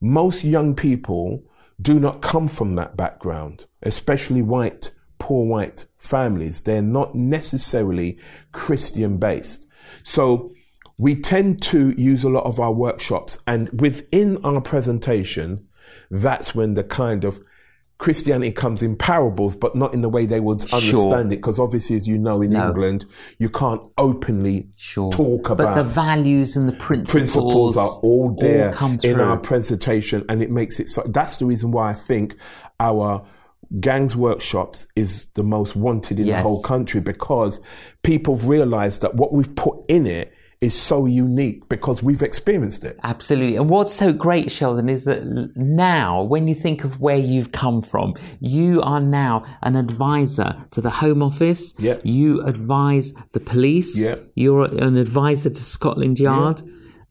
most 0.00 0.44
young 0.44 0.74
people 0.74 1.42
do 1.80 1.98
not 1.98 2.22
come 2.22 2.48
from 2.48 2.76
that 2.76 2.96
background, 2.96 3.66
especially 3.82 4.42
white, 4.42 4.92
poor 5.18 5.46
white 5.46 5.86
families. 5.98 6.60
They're 6.60 6.82
not 6.82 7.14
necessarily 7.14 8.18
Christian 8.52 9.18
based. 9.18 9.66
So 10.04 10.52
we 10.96 11.16
tend 11.16 11.60
to 11.62 11.90
use 12.00 12.22
a 12.22 12.28
lot 12.28 12.44
of 12.44 12.60
our 12.60 12.72
workshops 12.72 13.38
and 13.46 13.80
within 13.80 14.42
our 14.44 14.60
presentation, 14.60 15.66
that's 16.10 16.54
when 16.54 16.74
the 16.74 16.84
kind 16.84 17.24
of 17.24 17.40
Christianity 17.98 18.50
comes 18.52 18.82
in 18.82 18.96
parables, 18.96 19.54
but 19.54 19.76
not 19.76 19.94
in 19.94 20.00
the 20.00 20.08
way 20.08 20.26
they 20.26 20.40
would 20.40 20.60
understand 20.72 21.32
it. 21.32 21.36
Because 21.36 21.58
obviously, 21.60 21.94
as 21.96 22.08
you 22.08 22.18
know, 22.18 22.42
in 22.42 22.50
No. 22.50 22.68
England, 22.68 23.06
you 23.38 23.48
can't 23.48 23.80
openly 23.98 24.68
Sure. 24.74 25.10
talk 25.12 25.48
about 25.50 25.74
But 25.76 25.82
the 25.82 25.88
values 25.88 26.56
and 26.56 26.68
the 26.68 26.72
principles, 26.72 27.10
principles 27.12 27.76
are 27.76 27.88
all 28.02 28.36
there 28.40 28.72
come 28.72 28.98
in 29.04 29.20
our 29.20 29.36
presentation 29.36 30.24
and 30.28 30.42
it 30.42 30.50
makes 30.50 30.80
it 30.80 30.88
so 30.88 31.02
that's 31.06 31.36
the 31.38 31.46
reason 31.46 31.70
why 31.70 31.90
I 31.90 31.92
think 31.94 32.34
our 32.80 33.24
gangs 33.80 34.16
workshops 34.16 34.86
is 34.96 35.26
the 35.34 35.42
most 35.44 35.74
wanted 35.76 36.18
in 36.18 36.26
Yes. 36.26 36.42
the 36.42 36.48
whole 36.48 36.62
country 36.62 37.00
because 37.00 37.60
people 38.02 38.36
have 38.36 38.48
realized 38.48 39.02
that 39.02 39.14
what 39.14 39.32
we've 39.32 39.54
put 39.54 39.76
in 39.88 40.06
it 40.06 40.32
is 40.64 40.74
so 40.80 41.04
unique 41.04 41.68
because 41.68 42.02
we've 42.02 42.22
experienced 42.22 42.84
it. 42.84 42.98
Absolutely. 43.02 43.56
And 43.56 43.68
what's 43.68 43.92
so 43.92 44.14
great, 44.14 44.50
Sheldon, 44.50 44.88
is 44.88 45.04
that 45.04 45.22
now, 45.54 46.22
when 46.22 46.48
you 46.48 46.54
think 46.54 46.84
of 46.84 47.00
where 47.00 47.18
you've 47.18 47.52
come 47.52 47.82
from, 47.82 48.14
you 48.40 48.80
are 48.80 49.00
now 49.00 49.44
an 49.60 49.76
advisor 49.76 50.56
to 50.70 50.80
the 50.80 50.88
Home 50.90 51.22
Office. 51.22 51.74
Yeah. 51.78 51.98
You 52.02 52.40
advise 52.42 53.12
the 53.32 53.40
police. 53.40 53.98
Yeah. 53.98 54.16
You're 54.34 54.64
an 54.64 54.96
advisor 54.96 55.50
to 55.50 55.62
Scotland 55.62 56.18
Yard. 56.18 56.62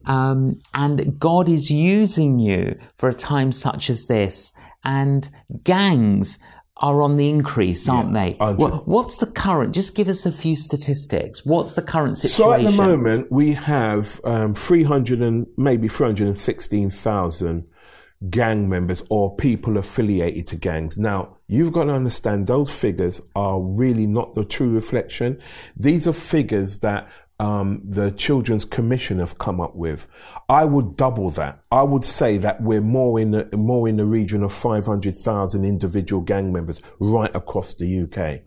Um, 0.06 0.58
and 0.74 1.18
God 1.18 1.48
is 1.48 1.70
using 1.70 2.40
you 2.40 2.76
for 2.96 3.08
a 3.08 3.14
time 3.14 3.52
such 3.52 3.88
as 3.88 4.08
this. 4.08 4.52
And 4.82 5.30
gangs 5.62 6.38
are 6.78 7.02
on 7.02 7.16
the 7.16 7.28
increase, 7.28 7.88
aren't 7.88 8.12
they? 8.12 8.36
aren't? 8.40 8.58
What, 8.58 8.88
what's 8.88 9.18
the 9.18 9.26
current? 9.26 9.74
Just 9.74 9.94
give 9.94 10.08
us 10.08 10.26
a 10.26 10.32
few 10.32 10.56
statistics. 10.56 11.46
What's 11.46 11.74
the 11.74 11.82
current 11.82 12.18
situation? 12.18 12.44
So 12.44 12.52
at 12.52 12.64
the 12.64 12.76
moment, 12.76 13.30
we 13.30 13.52
have 13.52 14.20
um, 14.24 14.54
300 14.54 15.20
and 15.20 15.46
maybe 15.56 15.86
316,000 15.86 17.66
gang 18.30 18.68
members 18.68 19.02
or 19.10 19.36
people 19.36 19.76
affiliated 19.76 20.46
to 20.48 20.56
gangs. 20.56 20.96
Now, 20.96 21.36
you've 21.46 21.72
got 21.72 21.84
to 21.84 21.92
understand 21.92 22.46
those 22.46 22.78
figures 22.78 23.20
are 23.34 23.60
really 23.60 24.06
not 24.06 24.34
the 24.34 24.44
true 24.44 24.70
reflection. 24.70 25.40
These 25.76 26.08
are 26.08 26.12
figures 26.12 26.78
that 26.78 27.10
um, 27.40 27.82
the 27.84 28.10
Children's 28.12 28.64
Commission 28.64 29.18
have 29.18 29.38
come 29.38 29.60
up 29.60 29.74
with. 29.74 30.06
I 30.48 30.64
would 30.64 30.96
double 30.96 31.30
that. 31.30 31.60
I 31.70 31.82
would 31.82 32.04
say 32.04 32.36
that 32.38 32.62
we're 32.62 32.80
more 32.80 33.18
in 33.18 33.32
the, 33.32 33.48
more 33.56 33.88
in 33.88 33.96
the 33.96 34.06
region 34.06 34.42
of 34.42 34.52
500,000 34.52 35.64
individual 35.64 36.22
gang 36.22 36.52
members 36.52 36.80
right 37.00 37.34
across 37.34 37.74
the 37.74 38.02
UK. 38.02 38.42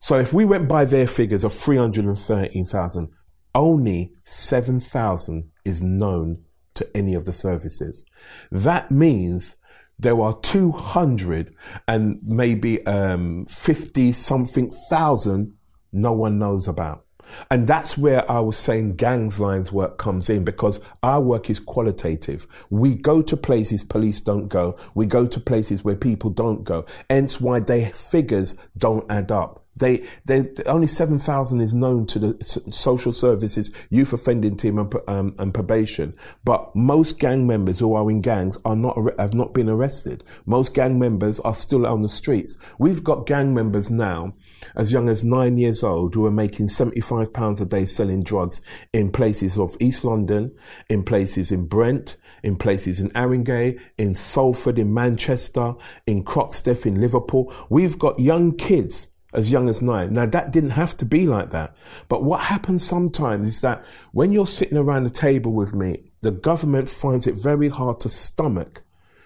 So 0.00 0.18
if 0.18 0.32
we 0.32 0.44
went 0.44 0.68
by 0.68 0.84
their 0.84 1.06
figures 1.06 1.42
of 1.42 1.54
313,000, 1.54 3.08
only 3.54 4.12
7,000 4.24 5.50
is 5.64 5.82
known 5.82 6.44
to 6.78 6.96
any 6.96 7.14
of 7.14 7.24
the 7.24 7.32
services. 7.32 8.04
That 8.50 8.90
means 8.90 9.56
there 9.98 10.20
are 10.20 10.38
200 10.40 11.54
and 11.86 12.20
maybe 12.22 12.84
um, 12.86 13.46
50 13.46 14.12
something 14.12 14.70
thousand 14.70 15.54
no 15.92 16.12
one 16.12 16.38
knows 16.38 16.68
about. 16.68 17.04
And 17.50 17.66
that's 17.66 17.98
where 17.98 18.30
I 18.30 18.40
was 18.40 18.56
saying 18.56 18.96
Gangsline's 18.96 19.70
work 19.70 19.98
comes 19.98 20.30
in 20.30 20.44
because 20.44 20.80
our 21.02 21.20
work 21.20 21.50
is 21.50 21.58
qualitative. 21.58 22.46
We 22.70 22.94
go 22.94 23.20
to 23.22 23.36
places 23.36 23.84
police 23.84 24.20
don't 24.20 24.48
go. 24.48 24.76
We 24.94 25.06
go 25.06 25.26
to 25.26 25.40
places 25.40 25.84
where 25.84 25.96
people 25.96 26.30
don't 26.30 26.64
go. 26.64 26.86
Hence 27.10 27.40
why 27.40 27.60
their 27.60 27.90
figures 27.90 28.56
don't 28.76 29.10
add 29.10 29.30
up. 29.30 29.64
They, 29.78 30.04
they, 30.24 30.50
only 30.66 30.86
7,000 30.86 31.60
is 31.60 31.74
known 31.74 32.06
to 32.06 32.18
the 32.18 32.64
social 32.70 33.12
services, 33.12 33.70
youth 33.90 34.12
offending 34.12 34.56
team 34.56 34.78
and, 34.78 34.94
um, 35.06 35.34
and 35.38 35.54
probation. 35.54 36.14
But 36.44 36.74
most 36.74 37.18
gang 37.18 37.46
members 37.46 37.80
who 37.80 37.94
are 37.94 38.10
in 38.10 38.20
gangs 38.20 38.58
are 38.64 38.76
not, 38.76 38.96
have 39.18 39.34
not 39.34 39.54
been 39.54 39.68
arrested. 39.68 40.24
Most 40.46 40.74
gang 40.74 40.98
members 40.98 41.40
are 41.40 41.54
still 41.54 41.86
on 41.86 42.02
the 42.02 42.08
streets. 42.08 42.56
We've 42.78 43.04
got 43.04 43.26
gang 43.26 43.54
members 43.54 43.90
now 43.90 44.34
as 44.74 44.92
young 44.92 45.08
as 45.08 45.24
nine 45.24 45.56
years 45.56 45.82
old 45.82 46.14
who 46.14 46.26
are 46.26 46.30
making 46.30 46.68
75 46.68 47.32
pounds 47.32 47.60
a 47.60 47.66
day 47.66 47.84
selling 47.84 48.22
drugs 48.22 48.60
in 48.92 49.10
places 49.10 49.58
of 49.58 49.76
East 49.80 50.04
London, 50.04 50.54
in 50.88 51.04
places 51.04 51.50
in 51.50 51.66
Brent, 51.66 52.16
in 52.42 52.56
places 52.56 53.00
in 53.00 53.10
Haringey, 53.10 53.80
in 53.96 54.14
Salford, 54.14 54.78
in 54.78 54.92
Manchester, 54.92 55.74
in 56.06 56.24
Croxteth, 56.24 56.86
in 56.86 57.00
Liverpool. 57.00 57.52
We've 57.68 57.98
got 57.98 58.18
young 58.18 58.56
kids 58.56 59.08
as 59.32 59.52
young 59.52 59.68
as 59.68 59.82
nine. 59.82 60.12
Now 60.12 60.26
that 60.26 60.52
didn't 60.52 60.70
have 60.70 60.96
to 60.98 61.04
be 61.04 61.26
like 61.26 61.50
that. 61.50 61.76
But 62.08 62.24
what 62.24 62.40
happens 62.40 62.86
sometimes 62.86 63.48
is 63.48 63.60
that 63.60 63.84
when 64.12 64.32
you're 64.32 64.46
sitting 64.46 64.78
around 64.78 65.04
the 65.04 65.10
table 65.10 65.52
with 65.52 65.74
me, 65.74 66.10
the 66.22 66.30
government 66.30 66.88
finds 66.88 67.26
it 67.26 67.34
very 67.34 67.68
hard 67.68 68.00
to 68.00 68.08
stomach 68.08 68.82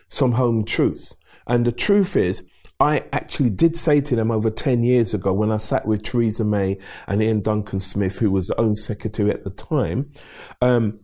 some 0.08 0.32
home 0.32 0.64
truths. 0.64 1.16
And 1.46 1.64
the 1.64 1.72
truth 1.72 2.16
is, 2.16 2.42
I 2.80 3.04
actually 3.12 3.50
did 3.50 3.76
say 3.76 4.00
to 4.00 4.16
them 4.16 4.32
over 4.32 4.50
10 4.50 4.82
years 4.82 5.14
ago 5.14 5.32
when 5.32 5.52
I 5.52 5.58
sat 5.58 5.86
with 5.86 6.02
Theresa 6.02 6.44
May 6.44 6.78
and 7.06 7.22
Iain 7.22 7.40
Duncan 7.40 7.78
Smith, 7.78 8.18
who 8.18 8.30
was 8.30 8.48
the 8.48 8.60
own 8.60 8.74
secretary 8.74 9.30
at 9.30 9.44
the 9.44 9.50
time, 9.50 10.10
um, 10.60 10.98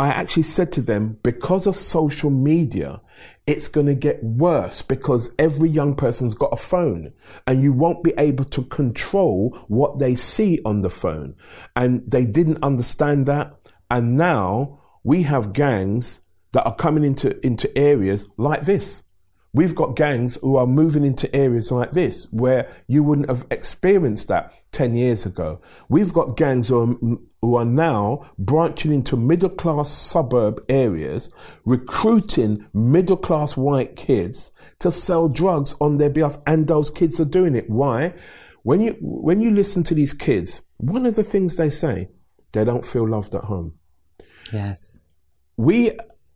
I 0.00 0.08
actually 0.08 0.44
said 0.44 0.72
to 0.72 0.80
them, 0.80 1.18
because 1.22 1.66
of 1.66 1.76
social 1.76 2.30
media, 2.30 3.02
it's 3.46 3.68
going 3.68 3.86
to 3.86 3.94
get 3.94 4.24
worse 4.24 4.80
because 4.80 5.34
every 5.38 5.68
young 5.68 5.94
person's 5.94 6.32
got 6.32 6.54
a 6.54 6.56
phone 6.56 7.12
and 7.46 7.62
you 7.62 7.74
won't 7.74 8.02
be 8.02 8.14
able 8.16 8.44
to 8.44 8.62
control 8.62 9.50
what 9.68 9.98
they 9.98 10.14
see 10.14 10.58
on 10.64 10.80
the 10.80 10.88
phone. 10.88 11.36
And 11.76 12.10
they 12.10 12.24
didn't 12.24 12.62
understand 12.62 13.26
that. 13.26 13.54
And 13.90 14.16
now 14.16 14.80
we 15.04 15.24
have 15.24 15.52
gangs 15.52 16.22
that 16.52 16.64
are 16.64 16.74
coming 16.74 17.04
into, 17.04 17.38
into 17.44 17.76
areas 17.76 18.26
like 18.38 18.62
this. 18.62 19.02
We've 19.52 19.74
got 19.74 19.96
gangs 19.96 20.38
who 20.40 20.56
are 20.56 20.66
moving 20.66 21.04
into 21.04 21.34
areas 21.34 21.72
like 21.72 21.90
this 21.90 22.28
where 22.30 22.70
you 22.86 23.02
wouldn't 23.02 23.28
have 23.28 23.46
experienced 23.50 24.28
that 24.28 24.52
10 24.70 24.94
years 24.94 25.26
ago. 25.26 25.60
We've 25.88 26.12
got 26.12 26.36
gangs 26.36 26.68
who 26.68 26.80
are, 26.80 27.18
who 27.42 27.56
are 27.56 27.64
now 27.64 28.30
branching 28.38 28.92
into 28.92 29.16
middle 29.16 29.50
class 29.50 29.90
suburb 29.90 30.64
areas, 30.68 31.30
recruiting 31.64 32.68
middle 32.72 33.16
class 33.16 33.56
white 33.56 33.96
kids 33.96 34.52
to 34.78 34.90
sell 34.90 35.28
drugs 35.28 35.74
on 35.80 35.96
their 35.96 36.10
behalf. 36.10 36.38
And 36.46 36.68
those 36.68 36.90
kids 36.90 37.20
are 37.20 37.24
doing 37.24 37.56
it. 37.56 37.68
Why? 37.68 38.14
when 38.62 38.80
you 38.80 38.96
when 39.00 39.40
you 39.40 39.50
listen 39.50 39.82
to 39.84 39.94
these 39.94 40.14
kids, 40.14 40.62
one 40.76 41.06
of 41.06 41.14
the 41.14 41.24
things 41.24 41.56
they 41.56 41.70
say, 41.70 42.08
they 42.52 42.64
don't 42.64 42.84
feel 42.84 43.08
loved 43.08 43.34
at 43.34 43.44
home. 43.44 43.74
Yes. 44.52 45.04
We 45.56 45.92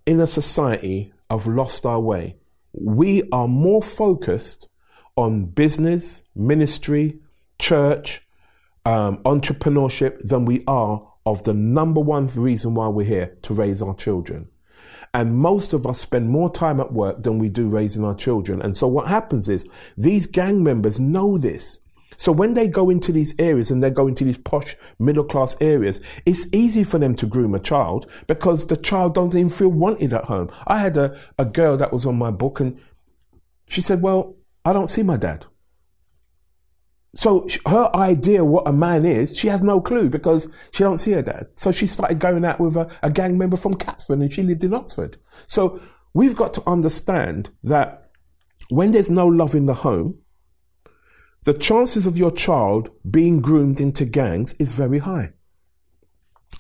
in 0.07 0.21
a 0.21 0.27
society 0.27 1.13
have 1.31 1.47
lost 1.47 1.87
our 1.87 2.01
way. 2.01 2.37
We 2.75 3.23
are 3.31 3.49
more 3.49 3.83
focused 3.83 4.69
on 5.17 5.47
business, 5.47 6.23
ministry, 6.35 7.21
church, 7.59 8.27
um, 8.85 9.19
entrepreneurship 9.19 10.21
than 10.21 10.45
we 10.45 10.65
are 10.67 11.07
of 11.27 11.45
the 11.45 11.55
number 11.55 12.01
one 12.01 12.27
reason 12.27 12.75
why 12.75 12.89
we're 12.89 13.07
here 13.07 13.37
to 13.43 13.55
raise 13.55 13.81
our 13.81 13.95
children. 13.95 14.49
And 15.15 15.37
most 15.39 15.73
of 15.73 15.87
us 15.87 16.01
spend 16.01 16.29
more 16.29 16.51
time 16.51 16.81
at 16.81 16.93
work 16.93 17.23
than 17.23 17.39
we 17.39 17.49
do 17.49 17.69
raising 17.69 18.05
our 18.05 18.15
children. 18.15 18.61
And 18.61 18.77
so 18.77 18.89
what 18.89 19.07
happens 19.07 19.49
is 19.49 19.67
these 19.97 20.27
gang 20.27 20.63
members 20.63 20.99
know 20.99 21.39
this. 21.39 21.81
So 22.17 22.33
when 22.33 22.55
they 22.55 22.69
go 22.69 22.91
into 22.91 23.13
these 23.13 23.35
areas 23.39 23.71
and 23.71 23.83
they 23.83 23.91
go 23.91 24.07
into 24.07 24.25
these 24.25 24.39
posh 24.39 24.77
middle 24.99 25.25
class 25.25 25.57
areas, 25.61 26.01
it's 26.27 26.47
easy 26.53 26.85
for 26.85 26.99
them 26.99 27.15
to 27.17 27.27
groom 27.27 27.55
a 27.55 27.61
child 27.61 28.11
because 28.27 28.67
the 28.67 28.77
child 28.77 29.15
don't 29.15 29.35
even 29.35 29.49
feel 29.49 29.69
wanted 29.69 30.13
at 30.13 30.25
home. 30.25 30.51
I 30.67 30.79
had 30.79 30.97
a, 30.97 31.19
a 31.39 31.45
girl 31.45 31.77
that 31.77 31.93
was 31.93 32.07
on 32.07 32.17
my 32.17 32.31
book 32.31 32.61
and 32.61 32.79
she 33.69 33.81
said, 33.81 34.03
well, 34.03 34.37
I 34.65 34.73
don't 34.73 34.89
see 34.89 35.03
my 35.03 35.17
dad. 35.17 35.47
So 37.17 37.47
her 37.67 37.91
idea 37.95 38.45
what 38.45 38.67
a 38.67 38.73
man 38.73 39.05
is, 39.05 39.37
she 39.37 39.49
has 39.49 39.63
no 39.63 39.81
clue 39.81 40.11
because 40.11 40.53
she 40.73 40.83
don't 40.83 40.99
see 40.99 41.13
her 41.13 41.23
dad. 41.23 41.47
So 41.55 41.71
she 41.71 41.87
started 41.87 42.19
going 42.19 42.45
out 42.45 42.59
with 42.59 42.77
a, 42.77 42.91
a 43.03 43.11
gang 43.11 43.39
member 43.39 43.57
from 43.57 43.75
Catford 43.75 44.19
and 44.19 44.33
she 44.33 44.43
lived 44.43 44.65
in 44.65 44.75
Oxford. 44.75 45.17
So 45.47 45.81
we've 46.13 46.35
got 46.35 46.55
to 46.55 46.69
understand 46.69 47.51
that 47.63 48.11
when 48.71 48.93
there's 48.93 49.11
no 49.11 49.27
love 49.27 49.55
in 49.55 49.67
the 49.67 49.75
home, 49.75 50.19
the 51.45 51.55
chances 51.55 52.07
of 52.07 52.17
your 52.17 52.31
child 52.31 52.91
being 53.11 53.41
groomed 53.41 53.81
into 53.81 54.05
gangs 54.05 54.55
is 54.55 54.75
very 54.75 54.99
high. 54.99 55.33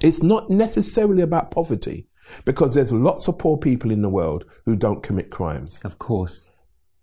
It's 0.02 0.22
not 0.22 0.50
necessarily 0.50 1.22
about 1.22 1.50
poverty 1.50 2.08
because 2.44 2.74
there's 2.74 2.92
lots 2.92 3.28
of 3.28 3.38
poor 3.38 3.56
people 3.56 3.90
in 3.90 4.02
the 4.02 4.10
world 4.10 4.44
who 4.66 4.76
don't 4.76 5.02
commit 5.02 5.30
crimes. 5.30 5.82
Of 5.84 5.98
course. 5.98 6.50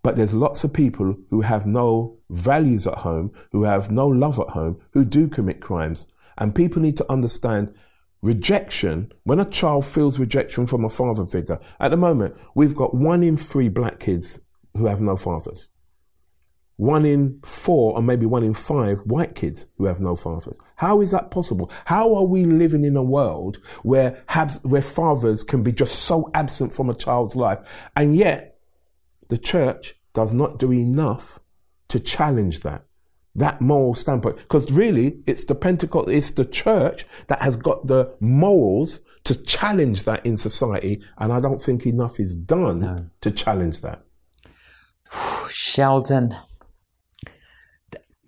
But 0.02 0.16
there's 0.16 0.34
lots 0.34 0.64
of 0.64 0.72
people 0.72 1.16
who 1.30 1.42
have 1.42 1.66
no 1.66 2.18
values 2.30 2.86
at 2.86 2.98
home, 2.98 3.32
who 3.52 3.64
have 3.64 3.90
no 3.90 4.06
love 4.08 4.38
at 4.38 4.50
home, 4.50 4.80
who 4.92 5.04
do 5.04 5.28
commit 5.28 5.60
crimes. 5.60 6.06
And 6.38 6.54
people 6.54 6.82
need 6.82 6.96
to 6.96 7.10
understand 7.10 7.74
rejection, 8.20 9.12
when 9.24 9.40
a 9.40 9.44
child 9.44 9.84
feels 9.84 10.20
rejection 10.20 10.66
from 10.66 10.84
a 10.84 10.88
father 10.88 11.26
figure, 11.26 11.58
at 11.80 11.90
the 11.90 11.96
moment, 11.96 12.36
we've 12.54 12.74
got 12.74 12.94
one 12.94 13.22
in 13.22 13.36
three 13.36 13.68
black 13.68 13.98
kids 13.98 14.40
who 14.76 14.86
have 14.86 15.02
no 15.02 15.16
fathers. 15.16 15.68
One 16.82 17.06
in 17.06 17.38
four, 17.44 17.94
or 17.94 18.02
maybe 18.02 18.26
one 18.26 18.42
in 18.42 18.54
five 18.54 19.02
white 19.02 19.36
kids 19.36 19.66
who 19.78 19.84
have 19.84 20.00
no 20.00 20.16
fathers. 20.16 20.58
How 20.74 21.00
is 21.00 21.12
that 21.12 21.30
possible? 21.30 21.70
How 21.84 22.12
are 22.16 22.24
we 22.24 22.44
living 22.44 22.84
in 22.84 22.96
a 22.96 23.04
world 23.04 23.58
where, 23.84 24.24
where 24.62 24.82
fathers 24.82 25.44
can 25.44 25.62
be 25.62 25.70
just 25.70 26.00
so 26.00 26.28
absent 26.34 26.74
from 26.74 26.90
a 26.90 26.94
child's 26.96 27.36
life? 27.36 27.88
And 27.94 28.16
yet, 28.16 28.58
the 29.28 29.38
church 29.38 29.94
does 30.12 30.32
not 30.32 30.58
do 30.58 30.72
enough 30.72 31.38
to 31.86 32.00
challenge 32.00 32.62
that 32.62 32.84
that 33.36 33.60
moral 33.60 33.94
standpoint 33.94 34.36
because 34.36 34.70
really 34.72 35.22
it's 35.26 35.44
the 35.44 35.54
Pentecost 35.54 36.10
it's 36.10 36.32
the 36.32 36.44
church 36.44 37.06
that 37.28 37.40
has 37.40 37.56
got 37.56 37.86
the 37.86 38.14
morals 38.20 39.00
to 39.24 39.40
challenge 39.44 40.02
that 40.02 40.26
in 40.26 40.36
society 40.36 41.02
and 41.16 41.32
I 41.32 41.40
don't 41.40 41.62
think 41.62 41.86
enough 41.86 42.20
is 42.20 42.34
done 42.34 42.80
no. 42.80 43.06
to 43.22 43.30
challenge 43.30 43.80
that 43.80 44.02
Sheldon 45.48 46.34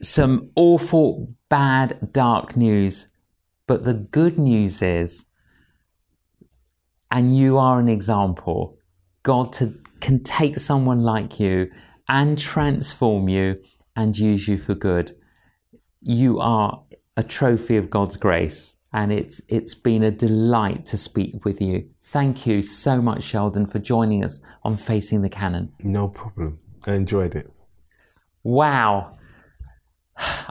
some 0.00 0.50
awful 0.56 1.34
bad 1.48 2.12
dark 2.12 2.56
news 2.56 3.08
but 3.66 3.84
the 3.84 3.94
good 3.94 4.38
news 4.38 4.82
is 4.82 5.26
and 7.10 7.36
you 7.36 7.58
are 7.58 7.78
an 7.78 7.88
example 7.88 8.76
God 9.24 9.52
to 9.54 9.74
can 10.00 10.22
take 10.22 10.58
someone 10.58 11.02
like 11.02 11.40
you 11.40 11.70
and 12.08 12.38
transform 12.38 13.28
you 13.28 13.60
and 13.96 14.16
use 14.16 14.46
you 14.46 14.58
for 14.58 14.74
good. 14.74 15.16
You 16.02 16.38
are 16.40 16.84
a 17.16 17.22
trophy 17.22 17.76
of 17.78 17.88
God's 17.88 18.18
grace, 18.18 18.76
and 18.92 19.10
it's 19.10 19.40
it's 19.48 19.74
been 19.74 20.02
a 20.02 20.10
delight 20.10 20.84
to 20.86 20.98
speak 20.98 21.44
with 21.44 21.60
you. 21.60 21.86
Thank 22.02 22.46
you 22.46 22.60
so 22.60 23.00
much, 23.00 23.22
Sheldon, 23.22 23.66
for 23.66 23.78
joining 23.78 24.22
us 24.22 24.42
on 24.62 24.76
Facing 24.76 25.22
the 25.22 25.30
Canon. 25.30 25.72
No 25.80 26.08
problem. 26.08 26.58
I 26.86 26.92
enjoyed 26.94 27.34
it. 27.34 27.50
Wow. 28.42 29.16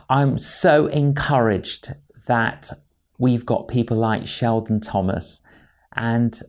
I'm 0.09 0.37
so 0.39 0.87
encouraged 0.87 1.93
that 2.27 2.69
we've 3.17 3.45
got 3.45 3.67
people 3.67 3.97
like 3.97 4.25
Sheldon 4.27 4.81
Thomas 4.81 5.41
and 5.95 6.39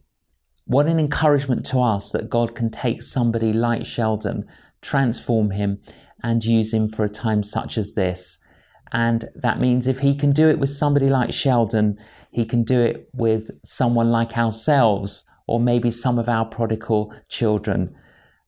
what 0.67 0.87
an 0.87 0.99
encouragement 0.99 1.67
to 1.67 1.81
us 1.81 2.11
that 2.11 2.31
God 2.31 2.55
can 2.55 2.71
take 2.71 3.03
somebody 3.03 3.53
like 3.53 3.85
Sheldon, 3.85 4.47
transform 4.81 5.51
him, 5.51 5.81
and 6.23 6.45
use 6.45 6.73
him 6.73 6.89
for 6.89 7.05
a 7.05 7.09
time 7.09 7.43
such 7.43 7.77
as 7.77 7.93
this. 7.93 8.39
And 8.93 9.27
that 9.35 9.61
means 9.61 9.87
if 9.87 10.01
he 10.01 10.15
can 10.15 10.31
do 10.31 10.49
it 10.49 10.59
with 10.59 10.71
somebody 10.71 11.09
like 11.09 11.33
Sheldon, 11.33 11.99
he 12.31 12.45
can 12.45 12.65
do 12.65 12.81
it 12.81 13.09
with 13.13 13.51
someone 13.65 14.11
like 14.11 14.39
ourselves, 14.39 15.25
or 15.47 15.61
maybe 15.61 15.91
some 15.91 16.19
of 16.19 16.29
our 16.29 16.47
prodigal 16.47 17.15
children. 17.29 17.95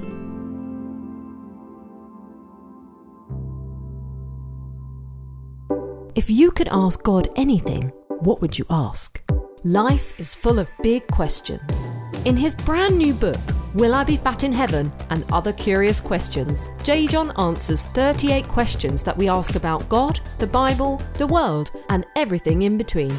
If 6.14 6.30
you 6.30 6.52
could 6.52 6.68
ask 6.70 7.02
God 7.02 7.28
anything, 7.34 7.88
what 8.20 8.40
would 8.40 8.56
you 8.56 8.66
ask? 8.70 9.20
Life 9.64 10.20
is 10.20 10.32
full 10.32 10.60
of 10.60 10.70
big 10.80 11.08
questions. 11.08 11.88
In 12.24 12.36
his 12.36 12.54
brand 12.54 12.96
new 12.96 13.14
book, 13.14 13.40
Will 13.74 13.96
I 13.96 14.04
Be 14.04 14.16
Fat 14.16 14.44
in 14.44 14.52
Heaven? 14.52 14.92
and 15.10 15.24
Other 15.32 15.52
Curious 15.52 16.00
Questions, 16.00 16.70
J. 16.84 17.08
John 17.08 17.32
answers 17.36 17.82
38 17.82 18.46
questions 18.46 19.02
that 19.02 19.16
we 19.16 19.28
ask 19.28 19.56
about 19.56 19.88
God, 19.88 20.20
the 20.38 20.46
Bible, 20.46 20.98
the 21.14 21.26
world, 21.26 21.72
and 21.88 22.06
everything 22.14 22.62
in 22.62 22.78
between. 22.78 23.18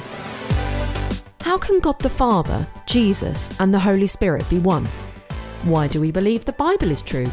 How 1.42 1.58
can 1.58 1.82
God 1.82 2.00
the 2.00 2.10
Father, 2.10 2.66
Jesus, 2.86 3.60
and 3.60 3.74
the 3.74 3.80
Holy 3.80 4.08
Spirit 4.08 4.50
be 4.50 4.60
one? 4.60 4.86
Why 5.66 5.90
do 5.90 6.00
we 6.00 6.10
believe 6.10 6.46
the 6.46 6.54
Bible 6.54 6.90
is 6.90 7.02
true? 7.02 7.30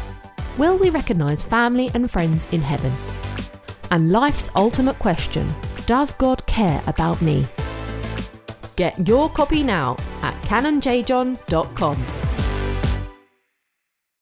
Will 0.57 0.77
we 0.77 0.89
recognise 0.89 1.41
family 1.41 1.89
and 1.93 2.11
friends 2.11 2.49
in 2.51 2.59
heaven? 2.59 2.91
And 3.91 4.11
life's 4.11 4.51
ultimate 4.57 4.99
question 4.99 5.47
Does 5.85 6.11
God 6.11 6.45
care 6.47 6.83
about 6.85 7.21
me? 7.21 7.45
Get 8.81 9.07
your 9.07 9.29
copy 9.29 9.61
now 9.61 9.95
at 10.23 10.33
canonjjohn.com. 10.49 12.30